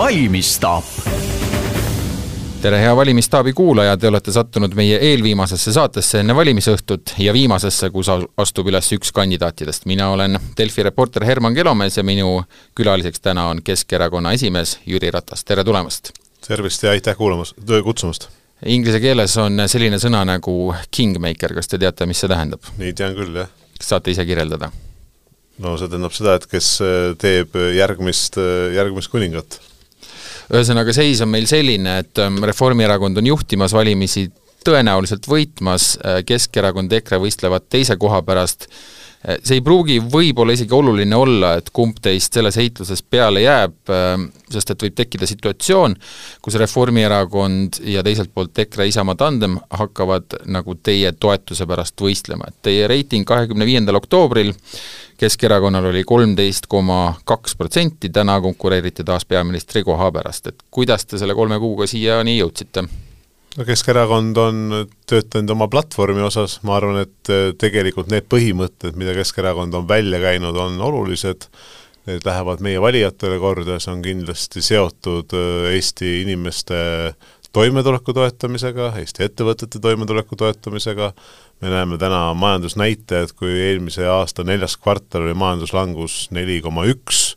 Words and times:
valimisstaap 0.00 0.84
tere, 2.62 2.78
hea 2.80 2.92
valimisstaabi 2.96 3.52
kuulaja, 3.52 3.98
te 4.00 4.08
olete 4.08 4.32
sattunud 4.32 4.72
meie 4.78 4.96
eelviimasesse 5.10 5.74
saatesse 5.76 6.22
enne 6.22 6.32
valimisõhtut 6.36 7.12
ja 7.20 7.34
viimasesse, 7.36 7.90
kus 7.92 8.08
astub 8.08 8.70
üles 8.72 8.88
üks 8.96 9.12
kandidaatidest. 9.12 9.84
mina 9.90 10.08
olen 10.14 10.38
Delfi 10.56 10.86
reporter 10.86 11.26
Herman 11.28 11.54
Kelomees 11.54 12.00
ja 12.00 12.04
minu 12.06 12.30
külaliseks 12.80 13.20
täna 13.20 13.50
on 13.52 13.60
Keskerakonna 13.64 14.32
esimees 14.38 14.78
Jüri 14.86 15.10
Ratas, 15.12 15.44
tere 15.44 15.64
tulemast! 15.68 16.14
tervist 16.48 16.82
ja 16.82 16.96
aitäh 16.96 17.16
kuulamast, 17.16 17.60
kutsumast! 17.84 18.30
Inglise 18.64 19.00
keeles 19.04 19.36
on 19.36 19.66
selline 19.66 20.00
sõna 20.00 20.24
nagu 20.24 20.54
kingmaker, 20.96 21.58
kas 21.58 21.68
te 21.68 21.80
teate, 21.82 22.08
mis 22.08 22.24
see 22.24 22.32
tähendab? 22.32 22.72
nii 22.80 22.96
tean 22.96 23.18
küll, 23.18 23.42
jah. 23.42 23.52
kas 23.76 23.92
saate 23.92 24.16
ise 24.16 24.24
kirjeldada? 24.24 24.72
no 25.60 25.76
see 25.76 25.92
tähendab 25.92 26.16
seda, 26.16 26.40
et 26.40 26.48
kes 26.48 26.78
teeb 27.20 27.60
järgmist, 27.76 28.40
järgmist 28.80 29.12
kuningat 29.12 29.60
ühesõnaga, 30.50 30.94
seis 30.94 31.20
on 31.24 31.30
meil 31.30 31.46
selline, 31.50 32.00
et 32.04 32.20
ähm, 32.22 32.40
Reformierakond 32.44 33.20
on 33.20 33.30
juhtimas 33.30 33.74
valimisi 33.76 34.26
tõenäoliselt 34.66 35.28
võitmas, 35.28 35.94
äh, 36.04 36.22
Keskerakond, 36.26 36.92
EKRE 36.92 37.20
võistlevad 37.22 37.68
teise 37.72 37.96
koha 38.00 38.20
pärast, 38.26 38.66
äh, 38.68 39.38
see 39.42 39.58
ei 39.58 39.64
pruugi 39.64 39.98
võib-olla 40.00 40.54
isegi 40.56 40.74
oluline 40.76 41.16
olla, 41.16 41.54
et 41.60 41.70
kumb 41.72 41.98
teist 42.02 42.36
selles 42.36 42.56
heitluses 42.60 43.02
peale 43.02 43.44
jääb, 43.44 43.76
ähm, 43.90 44.30
sest 44.50 44.70
et 44.70 44.86
võib 44.86 44.96
tekkida 44.96 45.26
situatsioon, 45.26 45.96
kus 46.42 46.54
Reformierakond 46.60 47.82
ja 47.84 48.02
teiselt 48.02 48.34
poolt 48.34 48.58
EKRE 48.58 48.88
Isamaa 48.88 49.14
tandem 49.14 49.58
hakkavad 49.70 50.40
nagu 50.46 50.74
teie 50.74 51.12
toetuse 51.12 51.66
pärast 51.66 52.00
võistlema, 52.00 52.48
et 52.48 52.62
teie 52.62 52.88
reiting 52.88 53.28
kahekümne 53.28 53.66
viiendal 53.66 54.00
oktoobril 54.00 54.54
Keskerakonnal 55.20 55.84
oli 55.84 56.00
kolmteist 56.04 56.64
koma 56.66 57.14
kaks 57.28 57.52
protsenti, 57.56 58.08
täna 58.08 58.38
konkureeriti 58.40 59.04
taas 59.04 59.28
peaministri 59.28 59.82
koha 59.84 60.08
pärast, 60.16 60.46
et 60.46 60.64
kuidas 60.70 61.04
te 61.04 61.20
selle 61.20 61.36
kolme 61.36 61.58
kuuga 61.60 61.84
siiani 61.90 62.38
jõudsite? 62.38 62.88
No 63.56 63.66
Keskerakond 63.66 64.38
on 64.40 64.62
töötanud 65.10 65.54
oma 65.56 65.68
platvormi 65.70 66.22
osas, 66.26 66.60
ma 66.66 66.76
arvan, 66.78 67.02
et 67.04 67.32
äh, 67.32 67.50
tegelikult 67.58 68.10
need 68.12 68.28
põhimõtted, 68.30 68.98
mida 69.00 69.14
Keskerakond 69.16 69.74
on 69.74 69.88
välja 69.90 70.20
käinud, 70.22 70.56
on 70.56 70.78
olulised, 70.90 71.48
need 72.08 72.24
lähevad 72.26 72.62
meie 72.64 72.80
valijatele 72.82 73.38
korda, 73.42 73.80
see 73.82 73.92
on 73.92 74.04
kindlasti 74.04 74.62
seotud 74.64 75.36
äh, 75.36 75.70
Eesti 75.74 76.20
inimeste 76.22 76.80
toimetuleku 77.52 78.14
toetamisega, 78.14 78.92
Eesti 79.00 79.26
ettevõtete 79.26 79.82
toimetuleku 79.82 80.38
toetamisega, 80.38 81.10
me 81.60 81.72
näeme 81.72 81.98
täna 81.98 82.28
majandusnäitajad, 82.38 83.34
kui 83.36 83.50
eelmise 83.66 84.06
aasta 84.06 84.46
neljas 84.46 84.78
kvartal 84.78 85.26
oli 85.26 85.34
majanduslangus 85.34 86.28
neli 86.34 86.60
koma 86.62 86.86
üks 86.88 87.34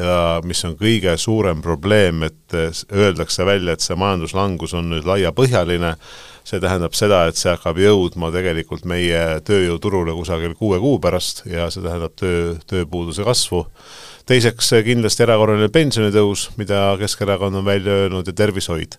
ja 0.00 0.40
mis 0.46 0.64
on 0.64 0.76
kõige 0.80 1.14
suurem 1.20 1.62
probleem, 1.64 2.24
et 2.26 2.56
öeldakse 2.92 3.46
välja, 3.46 3.76
et 3.76 3.84
see 3.84 3.98
majanduslangus 4.00 4.74
on 4.78 4.90
nüüd 4.94 5.08
laiapõhjaline, 5.08 5.94
see 6.46 6.60
tähendab 6.62 6.96
seda, 6.96 7.26
et 7.28 7.38
see 7.38 7.52
hakkab 7.52 7.78
jõudma 7.80 8.32
tegelikult 8.34 8.86
meie 8.88 9.40
tööjõuturule 9.46 10.16
kusagil 10.16 10.56
kuue 10.58 10.80
kuu 10.82 10.98
pärast 11.02 11.44
ja 11.50 11.68
see 11.70 11.84
tähendab 11.84 12.16
töö, 12.18 12.54
tööpuuduse 12.70 13.26
kasvu 13.26 13.66
teiseks 14.30 14.68
kindlasti 14.86 15.24
erakorraline 15.24 15.68
pensionitõus, 15.74 16.46
mida 16.60 16.94
Keskerakond 17.00 17.58
on 17.58 17.64
välja 17.66 18.04
öelnud, 18.04 18.28
ja 18.28 18.34
tervishoid. 18.36 18.94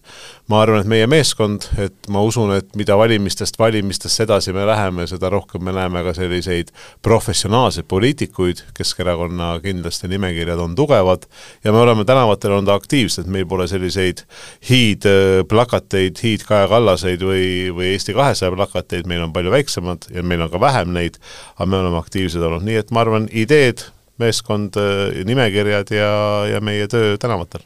ma 0.52 0.62
arvan, 0.62 0.82
et 0.82 0.90
meie 0.92 1.08
meeskond, 1.08 1.64
et 1.80 2.10
ma 2.12 2.20
usun, 2.28 2.52
et 2.58 2.76
mida 2.76 2.98
valimistest 3.00 3.60
valimistesse 3.60 4.26
edasi 4.26 4.52
me 4.54 4.66
läheme, 4.68 5.06
seda 5.08 5.30
rohkem 5.32 5.64
me 5.64 5.72
näeme 5.72 6.04
ka 6.04 6.14
selliseid 6.18 6.74
professionaalseid 7.02 7.88
poliitikuid, 7.88 8.64
Keskerakonna 8.76 9.54
kindlasti 9.64 10.10
nimekirjad 10.12 10.60
on 10.60 10.76
tugevad 10.76 11.24
ja 11.64 11.72
me 11.72 11.80
oleme 11.80 12.06
tänavatel 12.06 12.58
olnud 12.58 12.74
aktiivsed, 12.76 13.32
meil 13.32 13.48
pole 13.48 13.70
selliseid 13.72 14.26
hiidplakateid, 14.70 16.20
hiid-Kaja 16.24 16.68
Kallaseid 16.68 17.24
või, 17.24 17.48
või 17.72 17.94
Eesti 17.94 18.18
kahesaja 18.18 18.52
plakateid, 18.52 19.08
meil 19.08 19.24
on 19.24 19.34
palju 19.34 19.56
väiksemad 19.56 20.12
ja 20.12 20.28
meil 20.28 20.44
on 20.44 20.52
ka 20.52 20.60
vähem 20.60 20.92
neid, 20.98 21.22
aga 21.56 21.72
me 21.72 21.80
oleme 21.80 22.04
aktiivsed 22.04 22.44
olnud, 22.44 22.68
nii 22.68 22.84
et 22.84 22.92
ma 22.92 23.06
arvan, 23.06 23.32
ideed 23.32 23.88
meeskond, 24.22 24.78
äh, 24.80 25.24
nimekirjad 25.28 25.92
ja, 25.96 26.12
ja 26.54 26.62
meie 26.64 26.88
töö 26.92 27.18
tänavatel. 27.22 27.66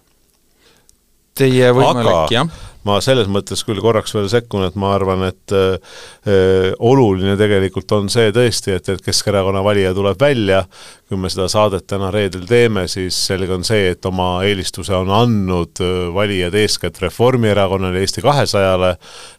Teie 1.35 1.71
võimalik, 1.75 2.31
jah? 2.31 2.47
Ma 2.85 2.99
selles 3.01 3.29
mõttes 3.31 3.63
küll 3.65 3.81
korraks 3.81 4.13
veel 4.15 4.27
sekkun, 4.31 4.67
et 4.67 4.75
ma 4.79 4.93
arvan, 4.95 5.25
et 5.31 5.53
äh, 5.55 6.73
oluline 6.77 7.33
tegelikult 7.39 7.91
on 7.97 8.11
see 8.13 8.29
tõesti, 8.35 8.75
et, 8.77 8.91
et 8.93 9.01
Keskerakonna 9.05 9.63
valija 9.65 9.93
tuleb 9.97 10.21
välja, 10.21 10.61
kui 11.09 11.17
me 11.21 11.29
seda 11.29 11.47
saadet 11.51 11.87
täna 11.89 12.11
reedel 12.13 12.45
teeme, 12.49 12.85
siis 12.89 13.17
selge 13.27 13.53
on 13.53 13.65
see, 13.65 13.89
et 13.93 14.05
oma 14.09 14.29
eelistuse 14.45 14.93
on 14.97 15.09
andnud 15.13 15.81
äh, 15.81 15.97
valijad 16.13 16.57
eeskätt 16.61 17.01
Reformierakonnale, 17.01 18.05
Eesti 18.05 18.23
kahesajale, 18.25 18.93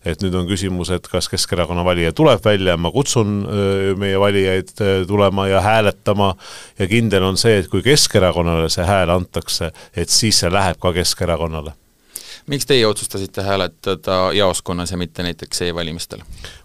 et 0.07 0.27
nüüd 0.27 0.35
on 0.43 0.51
küsimus, 0.51 0.91
et 0.95 1.07
kas 1.11 1.31
Keskerakonna 1.31 1.87
valija 1.87 2.15
tuleb 2.17 2.43
välja, 2.45 2.77
ma 2.79 2.91
kutsun 2.95 3.41
äh, 3.47 3.89
meie 3.99 4.19
valijaid 4.23 4.75
tulema 5.07 5.47
ja 5.51 5.63
hääletama. 5.63 6.35
Ja 6.79 6.87
kindel 6.91 7.25
on 7.31 7.39
see, 7.41 7.61
et 7.63 7.71
kui 7.71 7.83
Keskerakonnale 7.87 8.69
see 8.73 8.87
hääl 8.87 9.15
antakse, 9.15 9.71
et 9.95 10.11
siis 10.11 10.43
see 10.43 10.51
läheb 10.53 10.83
ka 10.83 10.95
Keskerakonnale 10.97 11.79
miks 12.51 12.67
teie 12.67 12.87
otsustasite 12.87 13.43
hääletada 13.43 14.33
jaoskonnas 14.37 14.91
ja 14.91 14.99
mitte 14.99 15.23
näiteks 15.23 15.63
e-valimistel? 15.67 16.23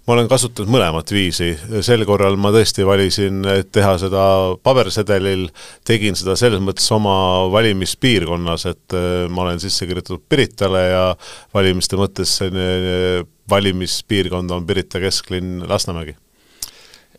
ma 0.08 0.14
olen 0.14 0.30
kasutanud 0.30 0.72
mõlemat 0.74 1.12
viisi, 1.14 1.52
sel 1.86 2.06
korral 2.09 2.38
ma 2.42 2.52
tõesti 2.53 2.86
valisin, 2.86 3.42
teha 3.72 3.94
seda 4.02 4.24
pabersedelil, 4.64 5.47
tegin 5.88 6.18
seda 6.18 6.36
selles 6.40 6.62
mõttes 6.64 6.88
oma 6.94 7.16
valimispiirkonnas, 7.53 8.66
et 8.72 8.97
äh, 8.97 9.28
ma 9.30 9.46
olen 9.46 9.62
sisse 9.64 9.88
kirjutatud 9.90 10.25
Piritale 10.30 10.88
ja 10.90 11.06
valimiste 11.53 12.00
mõttes 12.00 12.38
äh, 12.46 13.22
valimispiirkond 13.50 14.52
on 14.52 14.68
Pirita 14.68 15.02
kesklinn 15.03 15.66
Lasnamägi 15.70 16.18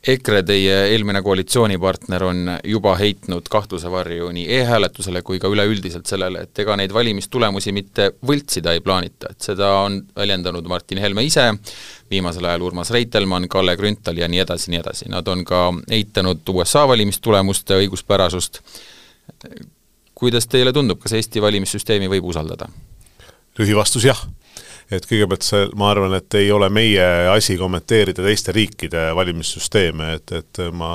EKRE, 0.08 0.40
teie 0.42 0.78
eelmine 0.90 1.20
koalitsioonipartner, 1.22 2.24
on 2.26 2.38
juba 2.66 2.96
heitnud 2.98 3.46
kahtluse 3.50 3.90
varju 3.90 4.32
nii 4.34 4.48
e-hääletusele 4.56 5.22
kui 5.22 5.38
ka 5.38 5.46
üleüldiselt 5.46 6.10
sellele, 6.10 6.42
et 6.42 6.58
ega 6.58 6.74
neid 6.76 6.90
valimistulemusi 6.94 7.70
mitte 7.76 8.08
võltsida 8.26 8.74
ei 8.74 8.82
plaanita, 8.82 9.30
et 9.30 9.46
seda 9.46 9.68
on 9.84 10.00
väljendanud 10.18 10.66
Martin 10.66 10.98
Helme 10.98 11.22
ise, 11.28 11.46
viimasel 12.10 12.50
ajal 12.50 12.66
Urmas 12.66 12.90
Reitelmann, 12.90 13.46
Kalle 13.48 13.76
Grünthal 13.78 14.18
ja 14.18 14.26
nii 14.28 14.42
edasi, 14.42 14.72
nii 14.74 14.82
edasi, 14.82 15.06
nad 15.12 15.30
on 15.30 15.46
ka 15.46 15.68
eitanud 15.94 16.50
USA 16.50 16.82
valimistulemuste 16.90 17.78
õiguspärasust. 17.84 18.58
kuidas 20.14 20.46
teile 20.50 20.72
tundub, 20.72 20.98
kas 20.98 21.14
Eesti 21.14 21.42
valimissüsteemi 21.42 22.10
võib 22.10 22.26
usaldada? 22.34 22.66
lühivastus 23.58 24.04
jah 24.04 24.26
et 24.92 25.06
kõigepealt 25.08 25.46
see, 25.46 25.66
ma 25.78 25.88
arvan, 25.92 26.12
et 26.16 26.36
ei 26.36 26.50
ole 26.52 26.68
meie 26.72 27.04
asi 27.32 27.56
kommenteerida 27.60 28.24
teiste 28.24 28.52
riikide 28.54 29.08
valimissüsteeme, 29.16 30.08
et, 30.18 30.34
et 30.36 30.60
ma, 30.76 30.92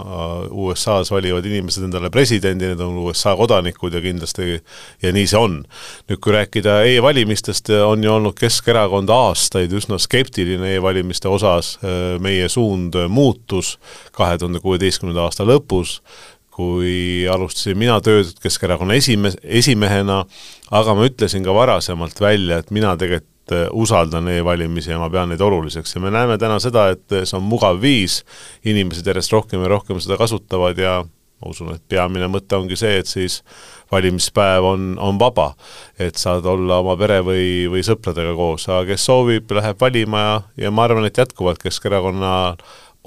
USA-s 0.53 1.11
valivad 1.13 1.45
inimesed 1.49 1.87
endale 1.87 2.11
presidendi, 2.13 2.69
need 2.71 2.83
on 2.83 2.99
USA 3.07 3.33
kodanikud 3.39 3.97
ja 3.97 4.01
kindlasti, 4.03 4.59
ja 5.03 5.13
nii 5.15 5.27
see 5.29 5.41
on. 5.41 5.59
nüüd 6.07 6.21
kui 6.23 6.35
rääkida 6.35 6.79
e-valimistest, 6.91 7.71
on 7.85 8.03
ju 8.03 8.13
olnud 8.13 8.37
Keskerakond 8.37 9.09
aastaid 9.13 9.73
üsna 9.73 9.99
skeptiline 10.01 10.75
e-valimiste 10.77 11.29
osas, 11.31 11.75
meie 12.23 12.49
suund 12.51 12.95
muutus 13.09 13.75
kahe 14.15 14.37
tuhande 14.37 14.61
kuueteistkümnenda 14.63 15.25
aasta 15.25 15.47
lõpus, 15.47 15.97
kui 16.57 17.25
alustasin 17.29 17.77
mina 17.77 17.99
tööd 18.01 18.29
Keskerakonna 18.41 18.97
esime-, 18.97 19.35
esimehena, 19.43 20.23
aga 20.73 20.95
ma 20.97 21.09
ütlesin 21.09 21.45
ka 21.45 21.53
varasemalt 21.53 22.21
välja, 22.21 22.61
et 22.61 22.71
mina 22.73 22.95
tegelikult 22.97 23.33
et 23.47 23.55
äh, 23.55 23.67
usaldan 23.71 24.27
e-valimisi 24.27 24.91
ja 24.91 24.99
ma 24.99 25.09
pean 25.09 25.31
neid 25.31 25.41
oluliseks. 25.41 25.95
Ja 25.95 26.01
me 26.03 26.11
näeme 26.11 26.37
täna 26.37 26.59
seda, 26.59 26.89
et 26.91 27.05
see 27.23 27.37
on 27.37 27.45
mugav 27.47 27.79
viis, 27.81 28.23
inimesed 28.67 29.07
järjest 29.07 29.31
rohkem 29.31 29.63
ja 29.63 29.71
rohkem 29.71 30.01
seda 30.03 30.19
kasutavad 30.19 30.77
ja 30.77 30.99
ma 31.37 31.51
usun, 31.51 31.69
et 31.75 31.83
peamine 31.89 32.27
mõte 32.31 32.57
ongi 32.57 32.77
see, 32.79 32.97
et 32.99 33.07
siis 33.09 33.41
valimispäev 33.93 34.65
on, 34.65 34.89
on 34.99 35.19
vaba. 35.21 35.53
et 35.99 36.17
saad 36.17 36.45
olla 36.45 36.81
oma 36.81 36.97
pere 36.97 37.21
või, 37.25 37.67
või 37.71 37.85
sõpradega 37.85 38.33
koos, 38.35 38.67
aga 38.69 38.87
kes 38.91 39.05
soovib, 39.05 39.51
läheb 39.53 39.79
valima 39.79 40.23
ja, 40.23 40.35
ja 40.65 40.73
ma 40.73 40.87
arvan, 40.87 41.05
et 41.07 41.17
jätkuvalt 41.17 41.61
Keskerakonna 41.63 42.33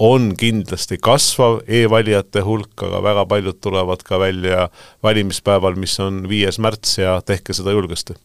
on 0.01 0.31
kindlasti 0.39 0.97
kasvav 0.97 1.61
e-valijate 1.67 2.41
hulk, 2.41 2.73
aga 2.87 3.03
väga 3.03 3.27
paljud 3.29 3.61
tulevad 3.61 4.01
ka 4.07 4.17
välja 4.19 4.69
valimispäeval, 5.03 5.77
mis 5.77 5.99
on 5.99 6.25
viies 6.31 6.57
märts 6.57 6.97
ja 7.03 7.19
tehke 7.21 7.53
seda 7.53 7.75
julgesti 7.75 8.17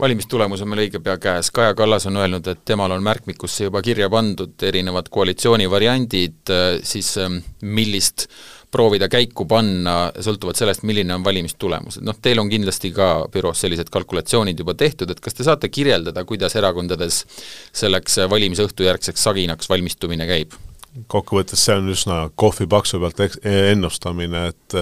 valimistulemus 0.00 0.62
on 0.62 0.72
meil 0.72 0.86
õige 0.86 1.02
pea 1.02 1.18
käes, 1.20 1.50
Kaja 1.54 1.74
Kallas 1.78 2.06
on 2.10 2.16
öelnud, 2.20 2.46
et 2.48 2.64
temal 2.68 2.94
on 2.94 3.04
märkmikusse 3.04 3.68
juba 3.68 3.82
kirja 3.84 4.08
pandud 4.12 4.62
erinevad 4.62 5.10
koalitsiooni 5.12 5.68
variandid, 5.70 6.42
äh, 6.50 6.80
siis 6.86 7.14
ähm, 7.20 7.40
millist 7.62 8.28
proovida 8.72 9.08
käiku 9.12 9.44
panna, 9.44 9.96
sõltuvalt 10.24 10.56
sellest, 10.56 10.86
milline 10.88 11.12
on 11.14 11.24
valimistulemus, 11.24 12.00
et 12.00 12.06
noh, 12.08 12.16
teil 12.24 12.40
on 12.40 12.48
kindlasti 12.48 12.92
ka 12.96 13.10
büroos 13.32 13.60
sellised 13.60 13.92
kalkulatsioonid 13.92 14.58
juba 14.64 14.74
tehtud, 14.78 15.12
et 15.12 15.20
kas 15.20 15.36
te 15.36 15.44
saate 15.44 15.68
kirjeldada, 15.68 16.24
kuidas 16.24 16.56
erakondades 16.56 17.22
selleks 17.76 18.22
valimisõhtu 18.32 18.88
järgseks 18.88 19.28
saginaks 19.28 19.68
valmistumine 19.68 20.28
käib? 20.30 20.56
Kokkuvõttes 21.08 21.64
see 21.64 21.76
on 21.78 21.88
üsna 21.92 22.18
kohvipaksu 22.36 23.00
pealt 23.00 23.38
ennustamine, 23.46 24.46
et 24.52 24.76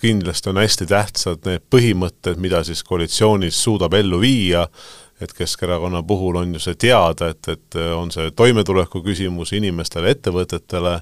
kindlasti 0.00 0.50
on 0.50 0.60
hästi 0.62 0.86
tähtsad 0.88 1.46
need 1.48 1.64
põhimõtted, 1.72 2.40
mida 2.42 2.62
siis 2.64 2.82
koalitsioonis 2.86 3.58
suudab 3.64 3.94
ellu 3.98 4.20
viia, 4.22 4.66
et 5.22 5.32
Keskerakonna 5.38 6.02
puhul 6.02 6.36
on 6.40 6.54
ju 6.56 6.60
see 6.62 6.74
teada, 6.86 7.28
et, 7.30 7.48
et 7.48 7.78
on 7.94 8.10
see 8.14 8.32
toimetuleku 8.34 9.02
küsimus 9.04 9.52
inimestele, 9.54 10.16
ettevõtetele, 10.16 10.96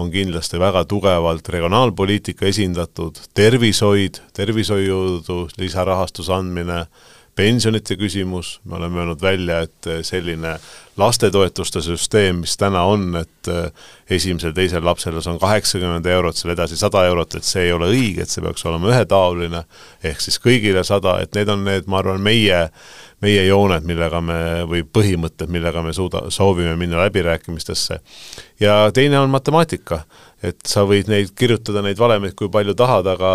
on 0.00 0.08
kindlasti 0.12 0.60
väga 0.60 0.84
tugevalt 0.88 1.48
regionaalpoliitika 1.52 2.48
esindatud, 2.48 3.20
tervishoid, 3.36 4.22
tervishoidu 4.36 5.42
lisarahastuse 5.60 6.32
andmine, 6.32 6.84
pensionite 7.38 7.98
küsimus, 8.00 8.56
me 8.64 8.80
oleme 8.80 9.02
öelnud 9.04 9.20
välja, 9.22 9.60
et 9.68 9.90
selline 10.02 10.56
lastetoetuste 10.98 11.82
süsteem, 11.84 12.42
mis 12.44 12.56
täna 12.58 12.82
on, 12.90 13.10
et 13.20 13.50
esimesel-teisel 14.10 14.84
lapsel 14.84 15.16
on 15.20 15.38
kaheksakümmend 15.40 16.06
eurot, 16.06 16.36
seal 16.36 16.52
edasi 16.54 16.76
sada 16.76 17.04
eurot, 17.08 17.38
et 17.38 17.46
see 17.46 17.68
ei 17.68 17.72
ole 17.72 17.90
õige, 17.92 18.24
et 18.24 18.32
see 18.32 18.44
peaks 18.44 18.66
olema 18.66 18.90
ühetaoline, 18.90 19.62
ehk 20.04 20.24
siis 20.24 20.40
kõigile 20.42 20.84
sada, 20.84 21.18
et 21.22 21.38
need 21.38 21.52
on 21.54 21.62
need, 21.68 21.86
ma 21.90 22.02
arvan, 22.02 22.22
meie 22.24 22.66
meie 23.22 23.42
jooned, 23.48 23.86
millega 23.86 24.20
me, 24.22 24.38
või 24.70 24.84
põhimõtted, 24.86 25.50
millega 25.50 25.82
me 25.82 25.92
suuda, 25.96 26.28
soovime 26.34 26.76
minna 26.78 27.00
läbirääkimistesse. 27.02 28.00
ja 28.60 28.90
teine 28.94 29.18
on 29.18 29.30
matemaatika, 29.30 30.00
et 30.44 30.58
sa 30.70 30.84
võid 30.86 31.08
neid, 31.10 31.32
kirjutada 31.38 31.82
neid 31.82 31.98
valemeid 31.98 32.36
kui 32.38 32.50
palju 32.52 32.74
tahad, 32.78 33.08
aga 33.10 33.30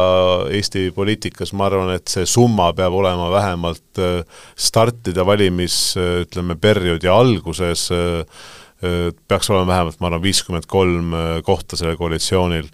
Eesti 0.55 0.87
poliitikas 0.95 1.51
ma 1.57 1.67
arvan, 1.67 1.91
et 1.97 2.07
see 2.11 2.25
summa 2.29 2.69
peab 2.77 2.95
olema 2.95 3.29
vähemalt 3.33 4.01
äh, 4.01 4.21
startida 4.55 5.25
valimis, 5.27 5.97
äh, 5.99 6.21
ütleme, 6.23 6.55
perioodi 6.59 7.11
alguses 7.11 7.89
äh, 7.91 8.47
peaks 8.83 9.47
olema 9.51 9.69
vähemalt, 9.71 9.99
ma 9.99 10.09
arvan, 10.09 10.23
viiskümmend 10.23 10.65
kolm 10.67 11.13
kohta 11.47 11.77
sellel 11.79 11.95
koalitsioonil. 11.95 12.65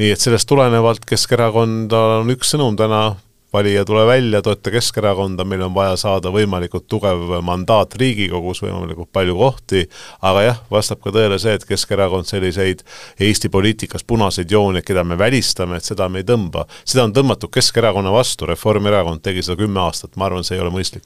nii 0.00 0.08
et 0.10 0.22
sellest 0.22 0.48
tulenevalt 0.50 1.04
Keskerakondal 1.06 2.22
on 2.22 2.32
üks 2.34 2.50
sõnum 2.54 2.74
täna, 2.78 3.12
valija, 3.52 3.84
tule 3.84 4.06
välja, 4.06 4.42
toeta 4.42 4.70
Keskerakonda, 4.70 5.44
meil 5.44 5.62
on 5.62 5.74
vaja 5.74 5.96
saada 5.96 6.32
võimalikult 6.32 6.86
tugev 6.88 7.36
mandaat 7.44 7.94
Riigikogus, 8.00 8.62
võimalikult 8.64 9.12
palju 9.12 9.36
kohti, 9.36 9.84
aga 10.24 10.44
jah, 10.46 10.60
vastab 10.70 11.02
ka 11.04 11.12
tõele 11.14 11.38
see, 11.42 11.54
et 11.58 11.66
Keskerakond 11.68 12.28
selliseid 12.28 12.84
Eesti 13.20 13.50
poliitikas 13.52 14.04
punaseid 14.04 14.50
jooni, 14.50 14.82
keda 14.82 15.04
me 15.04 15.18
välistame, 15.18 15.76
et 15.76 15.88
seda 15.88 16.08
me 16.08 16.22
ei 16.22 16.28
tõmba. 16.28 16.66
seda 16.84 17.04
on 17.04 17.12
tõmmatud 17.12 17.52
Keskerakonna 17.52 18.12
vastu, 18.12 18.46
Reformierakond 18.46 19.22
tegi 19.22 19.42
seda 19.42 19.60
kümme 19.60 19.80
aastat, 19.80 20.16
ma 20.16 20.30
arvan, 20.30 20.44
see 20.44 20.56
ei 20.56 20.62
ole 20.64 20.72
mõistlik. 20.72 21.04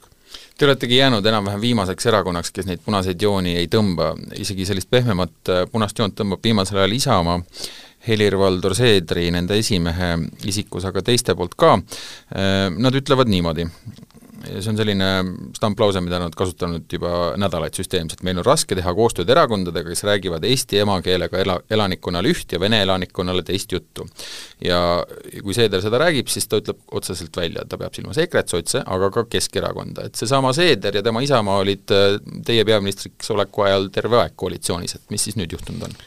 Te 0.56 0.64
oletegi 0.64 0.96
jäänud 0.96 1.26
enam-vähem 1.26 1.60
viimaseks 1.60 2.06
erakonnaks, 2.06 2.50
kes 2.50 2.66
neid 2.66 2.80
punaseid 2.84 3.20
jooni 3.22 3.58
ei 3.60 3.66
tõmba, 3.68 4.14
isegi 4.40 4.64
sellist 4.64 4.88
pehmemat 4.90 5.50
punast 5.72 5.98
joont 5.98 6.16
tõmbab 6.16 6.40
viimasel 6.44 6.80
ajal 6.80 6.94
Isamaa 6.96 7.42
Helir-Valdor 8.06 8.76
Seedri, 8.78 9.28
nende 9.34 9.58
esimehe 9.60 10.14
isikus, 10.46 10.86
aga 10.88 11.02
teiste 11.06 11.34
poolt 11.38 11.56
ka, 11.58 11.76
äh, 12.36 12.68
nad 12.76 12.96
ütlevad 12.98 13.30
niimoodi, 13.30 13.66
see 14.46 14.70
on 14.70 14.78
selline 14.78 15.08
stamplause, 15.56 16.00
mida 16.04 16.18
nad 16.20 16.34
kasutanud 16.36 16.86
juba 16.92 17.10
nädalaid 17.40 17.76
süsteemselt, 17.76 18.22
meil 18.26 18.38
on 18.40 18.46
raske 18.46 18.76
teha 18.78 18.92
koostööd 18.96 19.30
erakondadega, 19.32 19.90
kes 19.92 20.04
räägivad 20.06 20.44
eesti 20.46 20.80
emakeelega 20.82 21.40
ela, 21.42 21.58
elanikkonnale 21.72 22.32
üht 22.34 22.54
ja 22.54 22.60
vene 22.62 22.80
elanikkonnale 22.84 23.44
teist 23.46 23.72
juttu. 23.72 24.06
ja 24.64 24.80
kui 25.42 25.54
Seeder 25.56 25.82
seda 25.84 26.00
räägib, 26.00 26.30
siis 26.32 26.48
ta 26.48 26.60
ütleb 26.62 26.80
otseselt 26.96 27.36
välja, 27.36 27.64
et 27.64 27.72
ta 27.72 27.78
peab 27.80 27.94
silmas 27.96 28.18
EKRE-t, 28.22 28.54
sotse, 28.54 28.82
aga 28.86 29.10
ka 29.14 29.26
Keskerakonda, 29.30 30.06
et 30.06 30.20
seesama 30.20 30.52
Seeder 30.56 31.00
ja 31.00 31.04
tema 31.06 31.22
Isamaa 31.24 31.62
olid 31.64 31.94
äh, 31.94 32.18
teie 32.46 32.64
peaministriks 32.64 33.30
oleku 33.34 33.66
ajal 33.66 33.90
terve 33.94 34.20
aeg 34.22 34.36
koalitsioonis, 34.36 34.98
et 34.98 35.10
mis 35.10 35.26
siis 35.28 35.40
nüüd 35.40 35.56
juhtunud 35.56 35.88
on? 35.88 35.98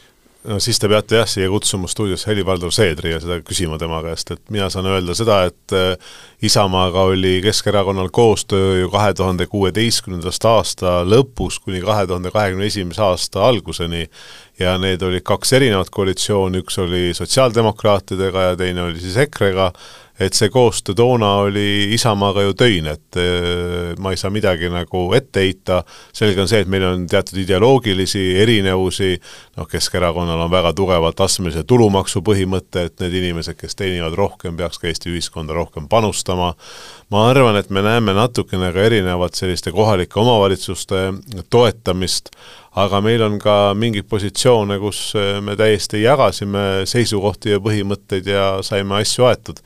No 0.48 0.56
siis 0.62 0.78
te 0.80 0.88
peate 0.88 1.18
jah, 1.18 1.28
siia 1.28 1.50
kutsuma 1.52 1.88
stuudiosse 1.90 2.30
Helir-Valdor 2.30 2.72
Seedri 2.72 3.12
ja 3.12 3.20
seda 3.20 3.40
küsima 3.44 3.78
tema 3.80 4.00
käest, 4.04 4.32
et 4.32 4.42
mina 4.52 4.70
saan 4.72 4.88
öelda 4.88 5.14
seda, 5.16 5.42
et 5.50 5.74
äh, 5.76 6.12
Isamaaga 6.42 7.04
oli 7.10 7.40
Keskerakonnal 7.44 8.08
koostöö 8.12 8.78
ju 8.80 8.90
kahe 8.92 9.12
tuhande 9.14 9.46
kuueteistkümnendast 9.50 10.44
aasta 10.48 11.00
lõpus 11.04 11.60
kuni 11.64 11.82
kahe 11.84 12.06
tuhande 12.08 12.32
kahekümne 12.32 12.70
esimese 12.70 13.04
aasta 13.04 13.44
alguseni 13.48 14.06
ja 14.60 14.76
need 14.80 15.02
olid 15.04 15.24
kaks 15.26 15.52
erinevat 15.58 15.92
koalitsiooni, 15.92 16.64
üks 16.64 16.78
oli 16.80 17.10
sotsiaaldemokraatidega 17.16 18.50
ja 18.50 18.56
teine 18.56 18.88
oli 18.88 19.00
siis 19.00 19.18
EKRE-ga 19.26 19.70
et 20.20 20.36
see 20.36 20.50
koostöö 20.52 20.94
toona 20.94 21.32
oli 21.46 21.94
Isamaaga 21.94 22.42
ju 22.42 22.54
töine, 22.54 22.92
et 22.98 23.16
äh, 23.16 23.94
ma 23.98 24.12
ei 24.12 24.20
saa 24.20 24.30
midagi 24.30 24.68
nagu 24.68 25.06
ette 25.16 25.40
heita, 25.40 25.80
selge 26.12 26.42
on 26.42 26.50
see, 26.50 26.60
et 26.60 26.68
meil 26.68 26.84
on 26.84 27.06
teatud 27.08 27.40
ideoloogilisi 27.40 28.24
erinevusi, 28.42 29.14
noh, 29.56 29.68
Keskerakonnal 29.70 30.44
on 30.44 30.52
väga 30.52 30.74
tugevalt 30.76 31.20
astmelise 31.24 31.64
tulumaksu 31.64 32.20
põhimõte, 32.26 32.84
et 32.90 33.00
need 33.00 33.16
inimesed, 33.22 33.56
kes 33.56 33.78
teenivad 33.80 34.16
rohkem, 34.18 34.58
peaks 34.60 34.80
ka 34.80 34.90
Eesti 34.90 35.12
ühiskonda 35.14 35.56
rohkem 35.56 35.88
panustama, 35.88 36.52
ma 37.10 37.26
arvan, 37.30 37.56
et 37.56 37.70
me 37.72 37.82
näeme 37.84 38.12
natukene 38.16 38.72
ka 38.76 38.88
erinevat 38.90 39.38
selliste 39.38 39.72
kohalike 39.72 40.20
omavalitsuste 40.20 41.06
toetamist, 41.50 42.28
aga 42.78 43.00
meil 43.02 43.22
on 43.24 43.38
ka 43.42 43.72
mingeid 43.74 44.06
positsioone, 44.06 44.76
kus 44.78 45.14
me 45.42 45.56
täiesti 45.58 46.04
jagasime 46.04 46.84
seisukohti 46.86 47.56
ja 47.56 47.62
põhimõtteid 47.62 48.28
ja 48.30 48.44
saime 48.66 49.00
asju 49.00 49.26
aetud 49.26 49.58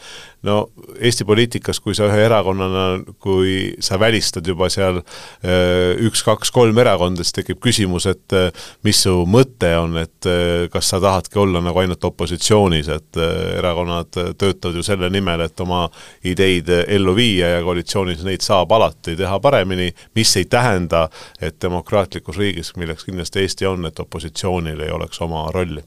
no 0.45 0.69
Eesti 1.01 1.25
poliitikas, 1.27 1.81
kui 1.83 1.95
sa 1.97 2.07
ühe 2.09 2.21
erakonnana, 2.27 2.85
kui 3.23 3.75
sa 3.83 3.99
välistad 4.01 4.47
juba 4.47 4.69
seal 4.73 5.01
äh, 5.01 5.95
üks, 6.05 6.23
kaks, 6.27 6.53
kolm 6.55 6.79
erakonda, 6.81 7.25
siis 7.25 7.39
tekib 7.41 7.61
küsimus, 7.65 8.07
et 8.11 8.37
äh, 8.37 8.67
mis 8.87 9.01
su 9.07 9.15
mõte 9.31 9.73
on, 9.81 9.97
et 10.01 10.29
äh, 10.31 10.67
kas 10.73 10.93
sa 10.93 11.01
tahadki 11.03 11.41
olla 11.43 11.63
nagu 11.65 11.81
ainult 11.83 12.05
opositsioonis, 12.07 12.91
et 12.95 13.21
erakonnad 13.59 14.13
töötavad 14.13 14.79
ju 14.79 14.85
selle 14.87 15.11
nimel, 15.13 15.47
et 15.47 15.65
oma 15.65 15.87
ideid 16.31 16.71
ellu 16.85 17.17
viia 17.17 17.57
ja 17.57 17.65
koalitsioonis 17.65 18.25
neid 18.27 18.45
saab 18.45 18.73
alati 18.77 19.17
teha 19.19 19.41
paremini, 19.43 19.91
mis 20.17 20.37
ei 20.41 20.47
tähenda, 20.51 21.09
et 21.41 21.59
demokraatlikus 21.63 22.39
riigis, 22.41 22.75
milleks 22.81 23.09
kindlasti 23.09 23.45
Eesti 23.45 23.67
on, 23.69 23.89
et 23.89 24.01
opositsioonil 24.01 24.87
ei 24.87 24.95
oleks 24.95 25.21
oma 25.25 25.49
rolli 25.55 25.83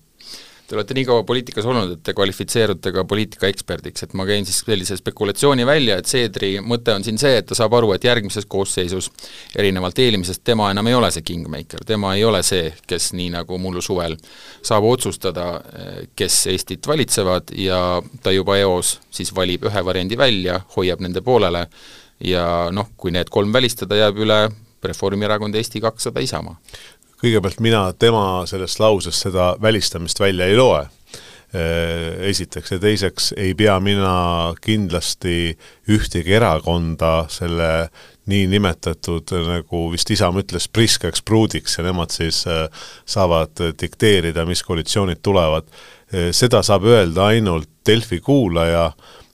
Te 0.68 0.76
olete 0.76 0.96
nii 0.98 1.06
kaua 1.08 1.24
poliitikas 1.24 1.64
olnud, 1.64 1.94
et 1.96 2.02
te 2.04 2.12
kvalifitseerute 2.12 2.92
ka 2.92 3.06
poliitikaeksperdiks, 3.08 4.04
et 4.04 4.16
ma 4.20 4.26
käin 4.28 4.44
siis 4.44 4.58
sellise 4.66 4.98
spekulatsiooni 5.00 5.64
välja, 5.66 5.96
et 6.02 6.10
Seedri 6.12 6.50
mõte 6.60 6.92
on 6.92 7.06
siin 7.08 7.16
see, 7.22 7.38
et 7.40 7.48
ta 7.48 7.56
saab 7.56 7.78
aru, 7.78 7.94
et 7.96 8.04
järgmises 8.04 8.44
koosseisus 8.52 9.08
erinevalt 9.56 10.02
eelmisest 10.04 10.44
tema 10.44 10.68
enam 10.74 10.90
ei 10.92 10.98
ole 10.98 11.12
see 11.16 11.24
kingmaker, 11.30 11.86
tema 11.88 12.12
ei 12.20 12.26
ole 12.28 12.44
see, 12.44 12.74
kes 12.84 13.14
nii 13.16 13.30
nagu 13.38 13.62
mullu 13.64 13.80
suvel 13.86 14.18
saab 14.60 14.90
otsustada, 14.92 15.48
kes 16.20 16.42
Eestit 16.52 16.92
valitsevad 16.92 17.56
ja 17.56 17.80
ta 18.24 18.36
juba 18.36 18.60
eos 18.60 18.98
siis 19.08 19.32
valib 19.36 19.70
ühe 19.72 19.86
variandi 19.88 20.20
välja, 20.20 20.60
hoiab 20.76 21.00
nende 21.06 21.24
poolele 21.24 21.64
ja 22.28 22.68
noh, 22.76 22.92
kui 23.00 23.16
need 23.16 23.32
kolm 23.32 23.56
välistada, 23.56 24.04
jääb 24.04 24.20
üle 24.28 24.42
Reformierakond, 24.84 25.56
Eesti 25.58 25.80
kakssada, 25.82 26.22
Isamaa 26.22 26.60
kõigepealt 27.22 27.60
mina 27.64 27.88
tema 28.00 28.46
sellest 28.50 28.80
lausest 28.80 29.28
seda 29.28 29.56
välistamist 29.62 30.20
välja 30.20 30.46
ei 30.46 30.58
loe 30.58 30.86
esiteks, 32.28 32.72
ja 32.72 32.80
teiseks 32.80 33.30
ei 33.40 33.54
pea 33.56 33.78
mina 33.80 34.54
kindlasti 34.62 35.56
ühtegi 35.90 36.36
erakonda 36.36 37.26
selle 37.32 37.88
niinimetatud, 38.28 39.32
nagu 39.48 39.86
vist 39.94 40.12
Isamaa 40.12 40.44
ütles, 40.44 40.68
priskaks 40.68 41.24
pruudiks 41.24 41.78
ja 41.80 41.86
nemad 41.88 42.12
siis 42.12 42.44
saavad 43.08 43.64
dikteerida, 43.80 44.46
mis 44.46 44.64
koalitsioonid 44.68 45.24
tulevad. 45.24 45.72
seda 46.32 46.62
saab 46.64 46.84
öelda 46.84 47.32
ainult 47.32 47.70
Delfi 47.88 48.20
kuulaja 48.20 48.92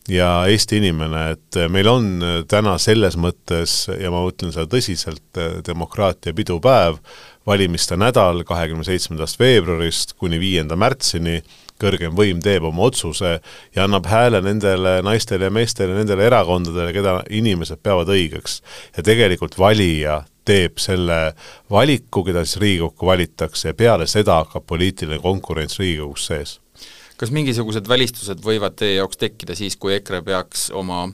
ja 0.07 0.29
Eesti 0.47 0.77
inimene, 0.77 1.31
et 1.31 1.57
meil 1.69 1.87
on 1.87 2.07
täna 2.47 2.77
selles 2.77 3.17
mõttes, 3.17 3.87
ja 3.87 4.11
ma 4.11 4.21
mõtlen 4.21 4.53
seda 4.53 4.67
tõsiselt, 4.69 5.41
demokraatia 5.65 6.33
pidupäev, 6.33 6.99
valimiste 7.47 7.97
nädal 7.99 8.43
kahekümne 8.47 8.85
seitsmendast 8.87 9.39
veebruarist 9.39 10.15
kuni 10.19 10.39
viienda 10.39 10.77
märtsini, 10.79 11.41
kõrgem 11.81 12.15
võim 12.15 12.39
teeb 12.43 12.63
oma 12.69 12.87
otsuse 12.87 13.37
ja 13.75 13.83
annab 13.83 14.07
hääle 14.07 14.41
nendele 14.45 15.01
naistele 15.03 15.49
ja 15.49 15.53
meestele, 15.53 15.97
nendele 15.97 16.27
erakondadele, 16.29 16.93
keda 16.95 17.17
inimesed 17.29 17.81
peavad 17.83 18.11
õigeks. 18.13 18.61
ja 18.97 19.03
tegelikult 19.03 19.57
valija 19.59 20.23
teeb 20.45 20.77
selle 20.79 21.33
valiku, 21.71 22.23
keda 22.23 22.45
siis 22.45 22.61
Riigikokku 22.61 23.05
valitakse 23.05 23.71
ja 23.71 23.73
peale 23.73 24.07
seda 24.07 24.41
hakkab 24.43 24.67
poliitiline 24.67 25.19
konkurents 25.19 25.79
Riigikogus 25.79 26.27
sees 26.31 26.59
kas 27.17 27.31
mingisugused 27.31 27.87
välistused 27.87 28.41
võivad 28.43 28.75
teie 28.75 28.97
jaoks 28.97 29.19
tekkida 29.21 29.55
siis, 29.55 29.77
kui 29.79 29.93
EKRE 29.95 30.21
peaks 30.25 30.65
oma 30.75 31.05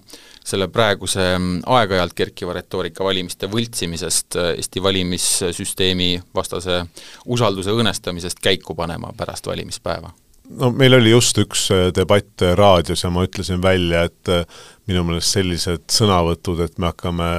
selle 0.49 0.69
praeguse 0.73 1.25
mm, 1.37 1.59
aeg-ajalt 1.69 2.15
kerkiva 2.17 2.55
retoorika 2.57 3.05
valimiste 3.05 3.49
võltsimisest, 3.51 4.39
äh, 4.39 4.53
Eesti 4.57 4.83
valimissüsteemi 4.83 6.11
vastase 6.35 6.81
usalduse 7.25 7.73
õõnestamisest 7.75 8.41
käiku 8.43 8.75
panema 8.77 9.13
pärast 9.17 9.47
valimispäeva? 9.49 10.11
no 10.49 10.71
meil 10.73 10.97
oli 10.97 11.13
just 11.13 11.37
üks 11.41 11.67
äh, 11.75 11.89
debatt 11.95 12.41
raadios 12.57 13.03
ja 13.05 13.11
ma 13.13 13.25
ütlesin 13.27 13.61
välja, 13.63 14.07
et 14.09 14.33
äh, 14.33 14.63
minu 14.89 15.05
meelest 15.07 15.37
sellised 15.37 15.85
sõnavõtud, 15.93 16.63
et 16.65 16.79
me 16.81 16.89
hakkame 16.89 17.29